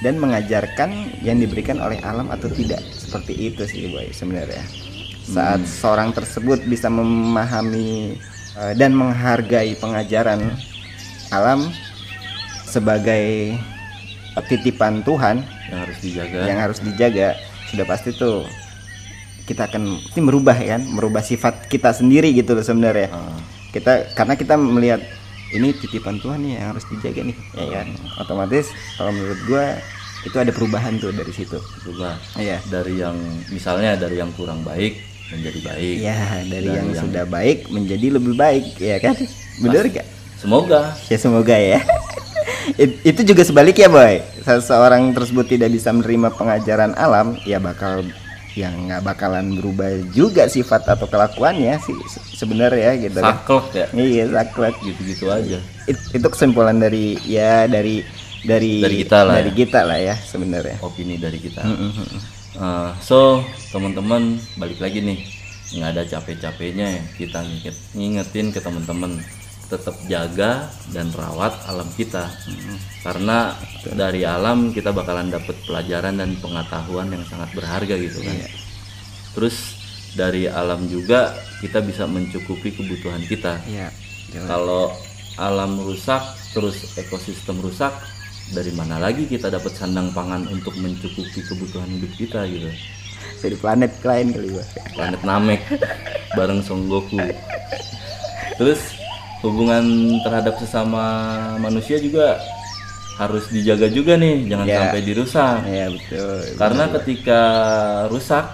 dan 0.00 0.14
mengajarkan 0.16 0.90
yang 1.20 1.38
diberikan 1.38 1.76
oleh 1.78 2.00
alam 2.00 2.30
atau 2.30 2.48
tidak. 2.48 2.80
Seperti 2.94 3.32
itu 3.36 3.62
sih, 3.62 3.90
boy, 3.90 4.10
sebenarnya. 4.10 4.62
saat 5.30 5.62
seorang 5.62 6.10
tersebut 6.10 6.66
bisa 6.66 6.90
memahami 6.90 8.18
eh, 8.18 8.39
dan 8.74 8.90
menghargai 8.94 9.78
pengajaran 9.78 10.58
alam 11.30 11.70
sebagai 12.66 13.54
eh, 14.34 14.44
titipan 14.46 15.02
Tuhan 15.02 15.42
yang 15.70 15.80
harus 15.86 15.98
dijaga. 16.02 16.40
yang 16.46 16.58
harus 16.58 16.78
dijaga. 16.82 17.28
Sudah 17.70 17.86
pasti 17.86 18.10
tuh 18.14 18.46
kita 19.46 19.66
akan 19.66 19.98
ini 19.98 20.20
merubah 20.22 20.54
ya 20.54 20.78
kan 20.78 20.82
merubah 20.86 21.22
sifat 21.22 21.66
kita 21.66 21.90
sendiri 21.90 22.30
gitu 22.34 22.54
loh 22.54 22.62
sebenarnya. 22.62 23.10
Ah, 23.10 23.38
kita 23.74 24.14
karena 24.14 24.34
kita 24.38 24.54
melihat 24.58 25.02
ini 25.50 25.74
titipan 25.74 26.22
Tuhan 26.22 26.46
nih 26.46 26.62
yang 26.62 26.66
harus 26.74 26.86
dijaga 26.86 27.26
nih 27.26 27.36
ya 27.58 27.66
kan? 27.82 27.86
Otomatis 28.22 28.70
kalau 28.94 29.10
menurut 29.10 29.40
gua 29.46 29.78
itu 30.20 30.36
ada 30.36 30.52
perubahan 30.54 30.98
tuh 31.02 31.10
dari 31.10 31.32
situ. 31.34 31.58
Berubah 31.82 32.14
iya. 32.38 32.62
Dari 32.70 32.98
yang 32.98 33.18
misalnya 33.50 33.98
dari 33.98 34.18
yang 34.22 34.30
kurang 34.34 34.62
baik 34.62 35.09
menjadi 35.30 35.60
baik 35.62 35.96
ya 36.00 36.16
dari 36.42 36.66
Dan 36.66 36.74
yang, 36.74 36.86
yang- 36.88 37.00
sudah 37.00 37.24
baik 37.24 37.58
menjadi 37.68 38.06
lebih 38.12 38.34
baik 38.34 38.64
ya 38.76 38.96
kan? 38.98 39.14
Bener 39.58 39.84
gak 39.88 40.06
semoga. 40.36 40.94
Ya 41.06 41.16
semoga 41.16 41.54
ya. 41.54 41.80
It- 42.76 43.00
itu 43.04 43.20
juga 43.24 43.42
sebaliknya 43.42 43.86
boy. 43.86 44.22
Seseorang 44.40 45.10
tersebut 45.10 45.46
tidak 45.46 45.70
bisa 45.70 45.90
menerima 45.90 46.32
pengajaran 46.32 46.94
alam 46.94 47.36
ya 47.42 47.58
bakal 47.58 48.02
yang 48.52 48.90
nggak 48.90 49.06
bakalan 49.06 49.54
berubah 49.54 49.86
juga 50.10 50.44
sifat 50.44 50.82
atau 50.84 51.06
kelakuannya 51.06 51.78
sih 51.78 51.94
se- 52.04 52.34
sebenarnya 52.36 52.98
gitu 52.98 53.18
kan. 53.18 53.38
Saklek 53.38 53.66
ya? 53.72 53.86
Iya 53.92 54.24
saklek. 54.28 54.74
Gitu-gitu 54.82 55.28
aja. 55.28 55.58
It- 55.84 56.08
itu 56.10 56.26
kesimpulan 56.26 56.76
dari 56.76 57.14
ya 57.22 57.66
dari 57.66 58.02
dari 58.40 58.80
Dari 58.80 58.96
kita 58.98 59.18
lah 59.22 59.34
dari 59.36 59.52
ya. 59.52 59.56
kita 59.56 59.80
lah 59.84 59.98
ya 60.00 60.14
sebenarnya. 60.16 60.76
Opini 60.80 61.14
dari 61.14 61.38
kita. 61.38 61.62
Uh, 62.52 62.90
so 62.98 63.44
teman-teman 63.70 64.38
balik 64.58 64.78
lagi 64.82 65.02
nih. 65.02 65.18
Nggak 65.70 65.90
ada 65.94 66.02
capek-capeknya 66.06 66.86
ya. 66.98 67.02
Kita 67.14 67.38
nginget, 67.42 67.76
ngingetin 67.94 68.46
ke 68.50 68.60
teman-teman. 68.62 69.22
Tetap 69.70 69.94
jaga 70.10 70.66
dan 70.90 71.14
rawat 71.14 71.54
alam 71.70 71.86
kita. 71.94 72.26
Karena 73.06 73.54
dari 73.94 74.26
alam 74.26 74.74
kita 74.74 74.90
bakalan 74.90 75.30
dapet 75.30 75.54
pelajaran 75.62 76.18
dan 76.18 76.34
pengetahuan 76.42 77.14
yang 77.14 77.22
sangat 77.30 77.54
berharga 77.54 77.94
gitu 77.94 78.18
kan. 78.26 78.34
Terus 79.38 79.56
dari 80.18 80.50
alam 80.50 80.90
juga 80.90 81.38
kita 81.62 81.78
bisa 81.86 82.02
mencukupi 82.10 82.74
kebutuhan 82.74 83.22
kita. 83.30 83.62
Iya 83.70 83.94
jelas. 84.30 84.48
kalau 84.48 84.84
alam 85.38 85.78
rusak 85.82 86.22
terus 86.54 86.98
ekosistem 86.98 87.58
rusak 87.58 87.90
dari 88.50 88.74
mana 88.74 88.98
lagi 88.98 89.26
kita 89.30 89.50
dapat 89.50 89.74
sandang 89.74 90.10
pangan 90.10 90.46
untuk 90.50 90.74
mencukupi 90.78 91.42
kebutuhan 91.46 91.86
hidup 91.86 92.12
kita 92.18 92.46
gitu 92.50 92.70
dari 93.40 93.56
planet 93.56 93.92
lain 94.00 94.26
kali 94.30 94.46
gua. 94.50 94.64
Planet 94.92 95.20
Namek 95.20 95.60
bareng 96.32 96.60
Son 96.60 96.86
Goku. 96.86 97.18
Terus 98.54 98.80
hubungan 99.40 99.84
terhadap 100.20 100.54
sesama 100.56 101.04
manusia 101.56 101.96
juga 101.96 102.36
harus 103.16 103.48
dijaga 103.48 103.88
juga 103.88 104.16
nih 104.16 104.48
jangan 104.48 104.66
Ya. 104.66 104.76
sampai 104.78 105.00
dirusak. 105.02 105.56
Ya 105.66 105.86
betul 105.88 106.36
karena 106.56 106.84
ketika 106.94 107.40
rusak 108.08 108.44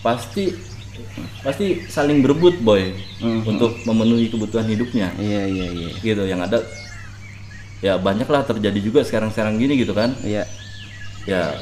pasti 0.00 0.54
pasti 1.40 1.66
saling 1.86 2.20
berebut 2.20 2.58
boy 2.60 2.92
Mhm. 3.18 3.46
untuk 3.46 3.72
memenuhi 3.82 4.28
kebutuhan 4.28 4.66
hidupnya. 4.66 5.10
Iya 5.16 5.42
iya 5.44 5.66
iya. 5.70 5.88
Gitu 5.96 6.22
yang 6.22 6.38
ada 6.40 6.62
ya 7.80 7.96
banyak 7.96 8.26
lah 8.26 8.44
terjadi 8.44 8.78
juga 8.78 9.00
sekarang-sekarang 9.02 9.56
gini 9.56 9.74
gitu 9.76 9.90
kan. 9.90 10.14
Iya. 10.22 10.44
Ya 11.24 11.54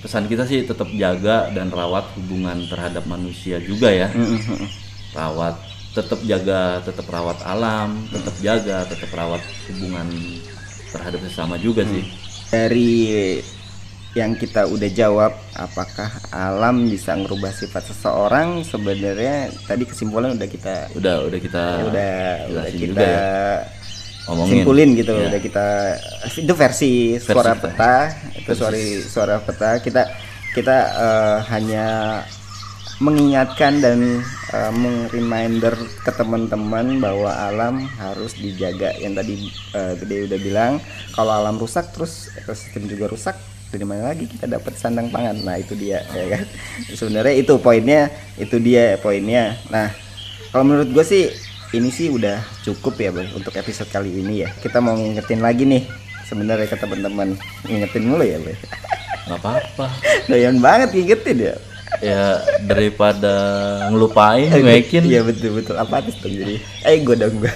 pesan 0.00 0.24
kita 0.26 0.48
sih 0.48 0.64
tetap 0.64 0.88
jaga 0.96 1.52
dan 1.52 1.68
rawat 1.68 2.08
hubungan 2.16 2.64
terhadap 2.66 3.04
manusia 3.04 3.60
juga 3.60 3.92
ya. 3.92 4.08
Rawat 5.12 5.56
tetap 5.90 6.22
jaga 6.22 6.78
tetap 6.86 7.06
rawat 7.10 7.42
alam 7.42 8.06
tetap 8.14 8.34
jaga 8.38 8.86
tetap 8.86 9.10
rawat 9.10 9.42
hubungan 9.66 10.06
terhadap 10.90 11.20
sesama 11.26 11.60
juga 11.60 11.82
sih. 11.84 12.04
Dari 12.50 12.90
yang 14.10 14.34
kita 14.34 14.66
udah 14.66 14.90
jawab 14.90 15.32
apakah 15.54 16.10
alam 16.34 16.90
bisa 16.90 17.14
ngerubah 17.14 17.54
sifat 17.54 17.94
seseorang? 17.94 18.66
Sebenarnya 18.66 19.54
tadi 19.66 19.86
kesimpulan 19.86 20.34
udah 20.34 20.48
kita 20.50 20.90
udah 20.98 21.30
udah 21.30 21.38
kita 21.38 21.62
ya 21.62 21.84
udah 21.86 22.14
udah 22.50 22.64
kita 22.70 22.78
juga 22.78 23.02
ya 23.02 23.79
ngomongin. 24.30 24.62
Simpulin 24.62 24.88
gitu 24.94 25.12
Ya. 25.12 25.26
udah 25.28 25.40
kita 25.42 25.66
itu 26.38 26.52
versi 26.54 26.92
suara 27.18 27.58
peta 27.58 27.94
itu 28.38 28.50
suara 28.54 28.78
suara 29.04 29.36
peta. 29.42 29.82
Kita 29.82 30.02
kita 30.54 30.76
eh, 30.94 31.36
hanya 31.50 31.86
mengingatkan 33.00 33.80
dan 33.80 34.20
eh, 34.52 34.72
meng-reminder 34.76 35.72
ke 36.04 36.10
teman-teman 36.14 37.00
bahwa 37.00 37.32
alam 37.32 37.74
harus 37.98 38.36
dijaga. 38.36 38.92
Yang 39.00 39.12
tadi 39.18 39.34
eh, 39.74 39.92
Gede 39.98 40.16
udah 40.30 40.38
bilang 40.38 40.72
kalau 41.12 41.32
alam 41.34 41.56
rusak 41.56 41.90
terus 41.90 42.28
ekosistem 42.36 42.86
juga 42.86 43.08
rusak 43.08 43.36
dari 43.70 43.86
mana 43.86 44.10
lagi 44.10 44.26
kita 44.26 44.50
dapat 44.50 44.74
sandang 44.76 45.08
pangan? 45.08 45.40
Nah 45.42 45.56
itu 45.56 45.72
dia 45.74 46.02
ya 46.12 46.38
kan? 46.38 46.44
Sebenarnya 46.92 47.34
itu 47.38 47.54
poinnya 47.56 48.10
itu 48.36 48.56
dia 48.60 49.00
poinnya. 49.00 49.56
Nah 49.72 49.90
kalau 50.50 50.66
menurut 50.66 50.90
gue 50.90 51.04
sih 51.06 51.24
ini 51.70 51.88
sih 51.90 52.10
udah 52.10 52.42
cukup 52.66 52.98
ya 52.98 53.10
boy 53.14 53.26
untuk 53.34 53.54
episode 53.54 53.90
kali 53.90 54.10
ini 54.10 54.46
ya. 54.46 54.48
Kita 54.58 54.82
mau 54.82 54.98
ngingetin 54.98 55.38
lagi 55.38 55.62
nih 55.66 55.86
sebenarnya 56.26 56.66
ke 56.66 56.76
teman-teman. 56.78 57.38
Ngingetin 57.66 58.04
mulu 58.06 58.24
ya 58.26 58.38
boy 58.42 58.56
nggak 59.30 59.40
apa-apa. 59.46 59.86
Doyan 60.26 60.58
banget 60.58 60.90
ngingetin 60.96 61.38
ya. 61.38 61.54
Ya 62.00 62.40
daripada 62.64 63.34
ngelupain 63.90 64.50
ngekin 64.50 65.04
iya 65.06 65.22
betul 65.22 65.58
betul. 65.58 65.78
Apa 65.78 66.02
tuh 66.02 66.14
jadi? 66.26 66.58
Eh 66.86 67.02
gue 67.02 67.14
dong 67.14 67.38
gue 67.38 67.52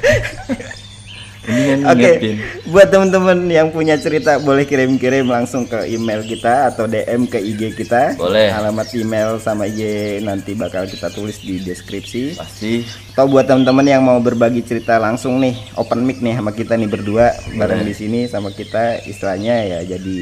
Oke, 1.44 2.00
ngingetin 2.00 2.36
buat 2.72 2.88
teman-teman 2.88 3.44
yang 3.52 3.68
punya 3.68 4.00
cerita 4.00 4.40
boleh 4.40 4.64
kirim-kirim 4.64 5.28
langsung 5.28 5.68
ke 5.68 5.84
email 5.86 6.24
kita 6.24 6.72
atau 6.72 6.88
DM 6.88 7.28
ke 7.28 7.36
IG 7.36 7.76
kita. 7.76 8.16
Boleh. 8.16 8.48
Alamat 8.48 8.88
email 8.96 9.36
sama 9.38 9.68
IG 9.68 10.20
nanti 10.24 10.56
bakal 10.56 10.88
kita 10.88 11.12
tulis 11.12 11.36
di 11.44 11.60
deskripsi. 11.60 12.40
pasti 12.40 12.82
Atau 13.14 13.30
buat 13.30 13.46
teman-teman 13.46 13.86
yang 13.86 14.02
mau 14.02 14.18
berbagi 14.18 14.64
cerita 14.64 14.98
langsung 14.98 15.38
nih, 15.38 15.54
open 15.78 16.02
mic 16.02 16.18
nih 16.18 16.34
sama 16.34 16.50
kita 16.50 16.74
nih 16.74 16.90
berdua 16.90 17.30
bareng 17.54 17.86
di 17.86 17.94
sini 17.94 18.26
sama 18.26 18.50
kita 18.50 19.04
istilahnya 19.06 19.54
ya 19.68 19.78
jadi 19.84 20.18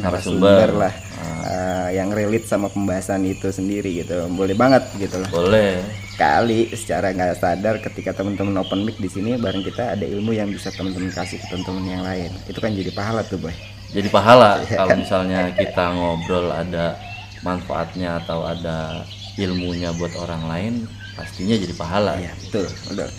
narasumber 0.00 0.68
lah. 0.74 0.94
Eh, 1.42 1.88
yang 2.00 2.10
relate 2.10 2.48
sama 2.48 2.72
pembahasan 2.72 3.22
itu 3.28 3.52
sendiri 3.52 4.02
gitu. 4.02 4.26
Boleh 4.32 4.56
banget 4.56 4.82
gitu 4.98 5.20
loh 5.22 5.30
boleh 5.32 5.80
kali 6.20 6.68
secara 6.76 7.10
nggak 7.12 7.40
sadar 7.40 7.80
ketika 7.80 8.12
teman-teman 8.12 8.60
open 8.60 8.84
mic 8.84 9.00
di 9.00 9.08
sini 9.08 9.40
bareng 9.40 9.64
kita 9.64 9.96
ada 9.96 10.04
ilmu 10.04 10.36
yang 10.36 10.52
bisa 10.52 10.68
teman-teman 10.72 11.08
kasih 11.12 11.40
ke 11.40 11.46
teman-teman 11.48 11.84
yang 11.88 12.04
lain. 12.04 12.30
Itu 12.46 12.60
kan 12.60 12.76
jadi 12.76 12.92
pahala 12.92 13.24
tuh 13.24 13.40
boy. 13.40 13.54
Jadi 13.92 14.08
pahala 14.08 14.60
kalau 14.64 14.96
misalnya 14.96 15.52
kita 15.52 15.84
ngobrol 15.92 16.48
ada 16.48 16.96
manfaatnya 17.44 18.24
atau 18.24 18.46
ada 18.48 19.04
ilmunya 19.36 19.92
buat 19.96 20.12
orang 20.16 20.42
lain 20.48 20.72
pastinya 21.16 21.56
jadi 21.56 21.74
pahala. 21.76 22.16
Iya 22.20 22.32
betul 22.48 22.66
betul. 22.88 23.10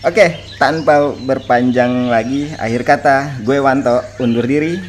Oke 0.00 0.26
tanpa 0.56 1.12
berpanjang 1.12 2.08
lagi 2.08 2.52
akhir 2.56 2.82
kata 2.88 3.16
gue 3.44 3.60
Wanto 3.60 4.00
undur 4.20 4.44
diri. 4.44 4.80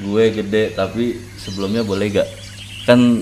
Gue 0.00 0.32
gede 0.32 0.72
tapi 0.72 1.20
sebelumnya 1.36 1.84
boleh 1.84 2.08
gak? 2.08 2.28
Kan 2.88 3.20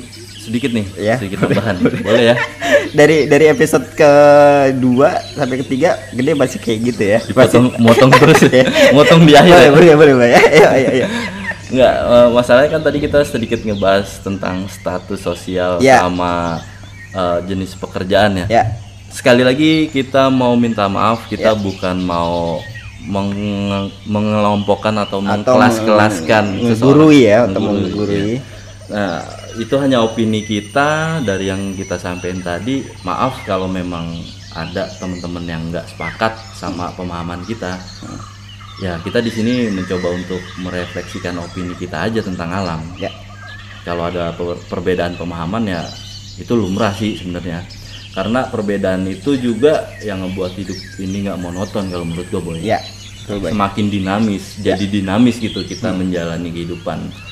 sedikit 0.48 0.70
nih 0.72 0.86
Ya, 0.96 1.14
sedikit 1.14 1.38
tambahan. 1.40 1.76
Boleh 1.78 2.24
ya? 2.24 2.36
Dari 2.98 3.28
dari 3.28 3.46
episode 3.46 3.84
kedua 3.92 5.08
sampai 5.30 5.60
ketiga 5.60 6.00
gede 6.10 6.32
masih 6.32 6.56
kayak 6.56 6.78
gitu 6.86 7.02
ya. 7.06 7.18
Dipotong 7.20 7.76
motong 7.76 8.08
terus 8.10 8.40
ya. 8.50 8.64
Motong 8.90 9.22
di 9.22 9.32
akhir 9.32 9.52
boleh 9.52 9.62
ya? 9.62 9.70
boleh 9.70 9.94
boleh 9.94 10.14
boleh. 10.16 10.30
Ya 10.32 10.40
ayo 10.48 10.68
ayo 10.72 10.88
ayo 10.94 11.06
Enggak, 11.68 11.94
eh, 12.00 12.28
masalahnya 12.32 12.70
kan 12.70 12.80
tadi 12.80 12.98
kita 12.98 13.18
sedikit 13.22 13.60
ngebahas 13.60 14.08
tentang 14.18 14.64
status 14.66 15.20
sosial 15.20 15.76
Ya. 15.78 16.00
sama 16.00 16.64
eh, 17.10 17.38
jenis 17.44 17.76
pekerjaan 17.76 18.40
ya. 18.40 18.46
ya. 18.50 18.64
Sekali 19.08 19.40
lagi 19.40 19.86
kita 19.86 20.28
mau 20.28 20.52
minta 20.54 20.84
maaf, 20.86 21.24
kita 21.26 21.52
bukan 21.52 21.96
mau 21.98 22.64
meng- 23.02 23.92
mengelompokkan 24.04 24.96
atau 24.98 25.20
mengkelas-kelaskan 25.20 26.56
menggurui 26.62 27.24
ya 27.26 27.44
atau 27.44 27.60
Menggurui, 27.60 27.84
menggurui. 27.84 28.16
ya. 28.16 28.40
Nah, 28.88 29.16
itu 29.58 29.74
hanya 29.76 30.00
opini 30.00 30.46
kita 30.46 31.20
dari 31.26 31.50
yang 31.50 31.74
kita 31.74 31.98
sampaikan 31.98 32.40
tadi. 32.40 32.86
Maaf 33.02 33.42
kalau 33.42 33.66
memang 33.66 34.14
ada 34.54 34.86
teman-teman 34.96 35.44
yang 35.44 35.62
nggak 35.74 35.86
sepakat 35.90 36.32
sama 36.54 36.94
pemahaman 36.94 37.42
kita. 37.44 37.76
Ya, 38.78 38.94
kita 39.02 39.18
di 39.18 39.30
sini 39.34 39.74
mencoba 39.74 40.14
untuk 40.14 40.38
merefleksikan 40.62 41.34
opini 41.42 41.74
kita 41.74 42.06
aja 42.06 42.22
tentang 42.22 42.54
alam. 42.54 42.80
ya 42.94 43.10
Kalau 43.82 44.06
ada 44.06 44.30
per- 44.38 44.62
perbedaan 44.70 45.18
pemahaman 45.18 45.66
ya 45.66 45.82
itu 46.38 46.54
lumrah 46.54 46.94
sih 46.94 47.18
sebenarnya. 47.18 47.66
Karena 48.14 48.46
perbedaan 48.46 49.06
itu 49.10 49.34
juga 49.38 49.90
yang 50.02 50.22
ngebuat 50.22 50.52
hidup 50.54 50.78
ini 51.02 51.26
nggak 51.26 51.38
monoton 51.38 51.90
kalau 51.90 52.06
menurut 52.06 52.26
gue 52.30 52.42
boy. 52.42 52.58
ya 52.62 52.78
Semakin 53.28 53.92
dinamis, 53.92 54.56
jadi 54.56 54.88
dinamis 54.88 55.36
gitu 55.36 55.60
kita 55.60 55.92
menjalani 55.92 56.48
kehidupan. 56.48 57.27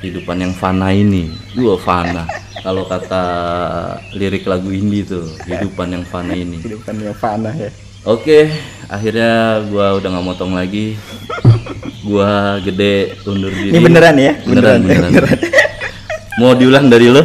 Kehidupan 0.00 0.36
yang 0.40 0.52
fana 0.52 0.90
ini 0.90 1.28
gua 1.54 1.76
fana 1.76 2.24
kalau 2.60 2.84
kata 2.84 3.22
lirik 4.12 4.44
lagu 4.44 4.68
indie 4.68 5.04
tuh 5.04 5.24
kehidupan 5.44 5.92
yang 5.92 6.04
fana 6.04 6.32
ini 6.32 6.60
kehidupan 6.60 6.96
yang 6.98 7.16
fana 7.16 7.52
ya 7.54 7.70
Oke, 8.00 8.48
akhirnya 8.88 9.60
gua 9.68 9.92
udah 10.00 10.08
nggak 10.08 10.24
motong 10.24 10.56
lagi. 10.56 10.96
Gua 12.00 12.56
gede 12.64 13.12
undur 13.28 13.52
diri. 13.52 13.76
ini 13.76 13.80
beneran 13.84 14.16
ya 14.16 14.32
Beneran, 14.40 14.80
beneran. 14.88 15.12
Mau 16.40 16.56
diulang 16.56 16.88
dari 16.88 17.12
lo? 17.12 17.20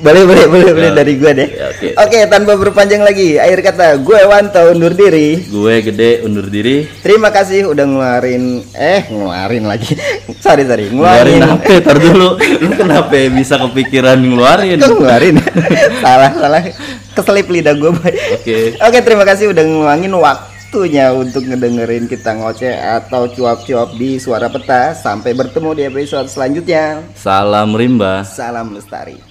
Boleh 0.00 0.22
boleh 0.24 0.46
boleh 0.46 0.70
boleh 0.70 0.88
Ya. 0.88 0.96
dari 0.96 1.14
gue 1.14 1.30
deh 1.32 1.48
Ya, 1.50 1.66
oke. 1.68 1.88
oke 1.94 2.18
tanpa 2.26 2.52
berpanjang 2.54 3.00
lagi 3.00 3.36
akhir 3.36 3.60
kata 3.62 3.86
gue 3.98 4.18
Wanto 4.22 4.60
undur 4.68 4.92
diri 4.92 5.44
Gue 5.44 5.80
gede 5.80 6.20
undur 6.22 6.46
diri. 6.46 6.88
terima 7.00 7.28
kasih 7.28 7.66
udah 7.66 7.84
ngeluarin 7.84 8.44
eh 8.72 9.06
ngeluarin 9.06 9.64
lagi 9.64 9.92
sorry 10.44 10.64
sorry 10.64 10.88
Ngeluarin 10.88 11.38
ngeluarin 11.38 11.60
apa? 11.60 11.80
Tar 11.80 11.96
dulu. 11.96 12.28
Lu 12.36 12.70
kenapa 12.72 13.12
bisa 13.28 13.54
kepikiran 13.56 14.18
ngeluarin? 14.18 14.76
Kok 14.76 14.88
ngeluarin 14.94 15.36
salah 16.04 16.30
salah 16.32 16.62
keselip 17.10 17.46
lidah 17.46 17.74
gue 17.74 17.90
Oke. 18.32 18.58
oke 18.76 18.98
terima 19.00 19.22
kasih 19.22 19.50
udah 19.50 19.60
ngeluangin 19.60 20.14
waktunya 20.14 21.10
untuk 21.10 21.42
ngedengerin 21.42 22.06
kita 22.06 22.32
ngoceh 22.32 22.70
atau 22.72 23.26
cuap-cuap 23.26 23.92
di 23.94 24.16
suara 24.16 24.46
peta 24.46 24.94
sampai 24.94 25.32
bertemu 25.32 25.70
di 25.72 25.82
episode 25.84 26.26
selanjutnya 26.26 27.02
Salam 27.12 27.74
rimba. 27.74 28.22
salam 28.22 28.72
lestari 28.72 29.29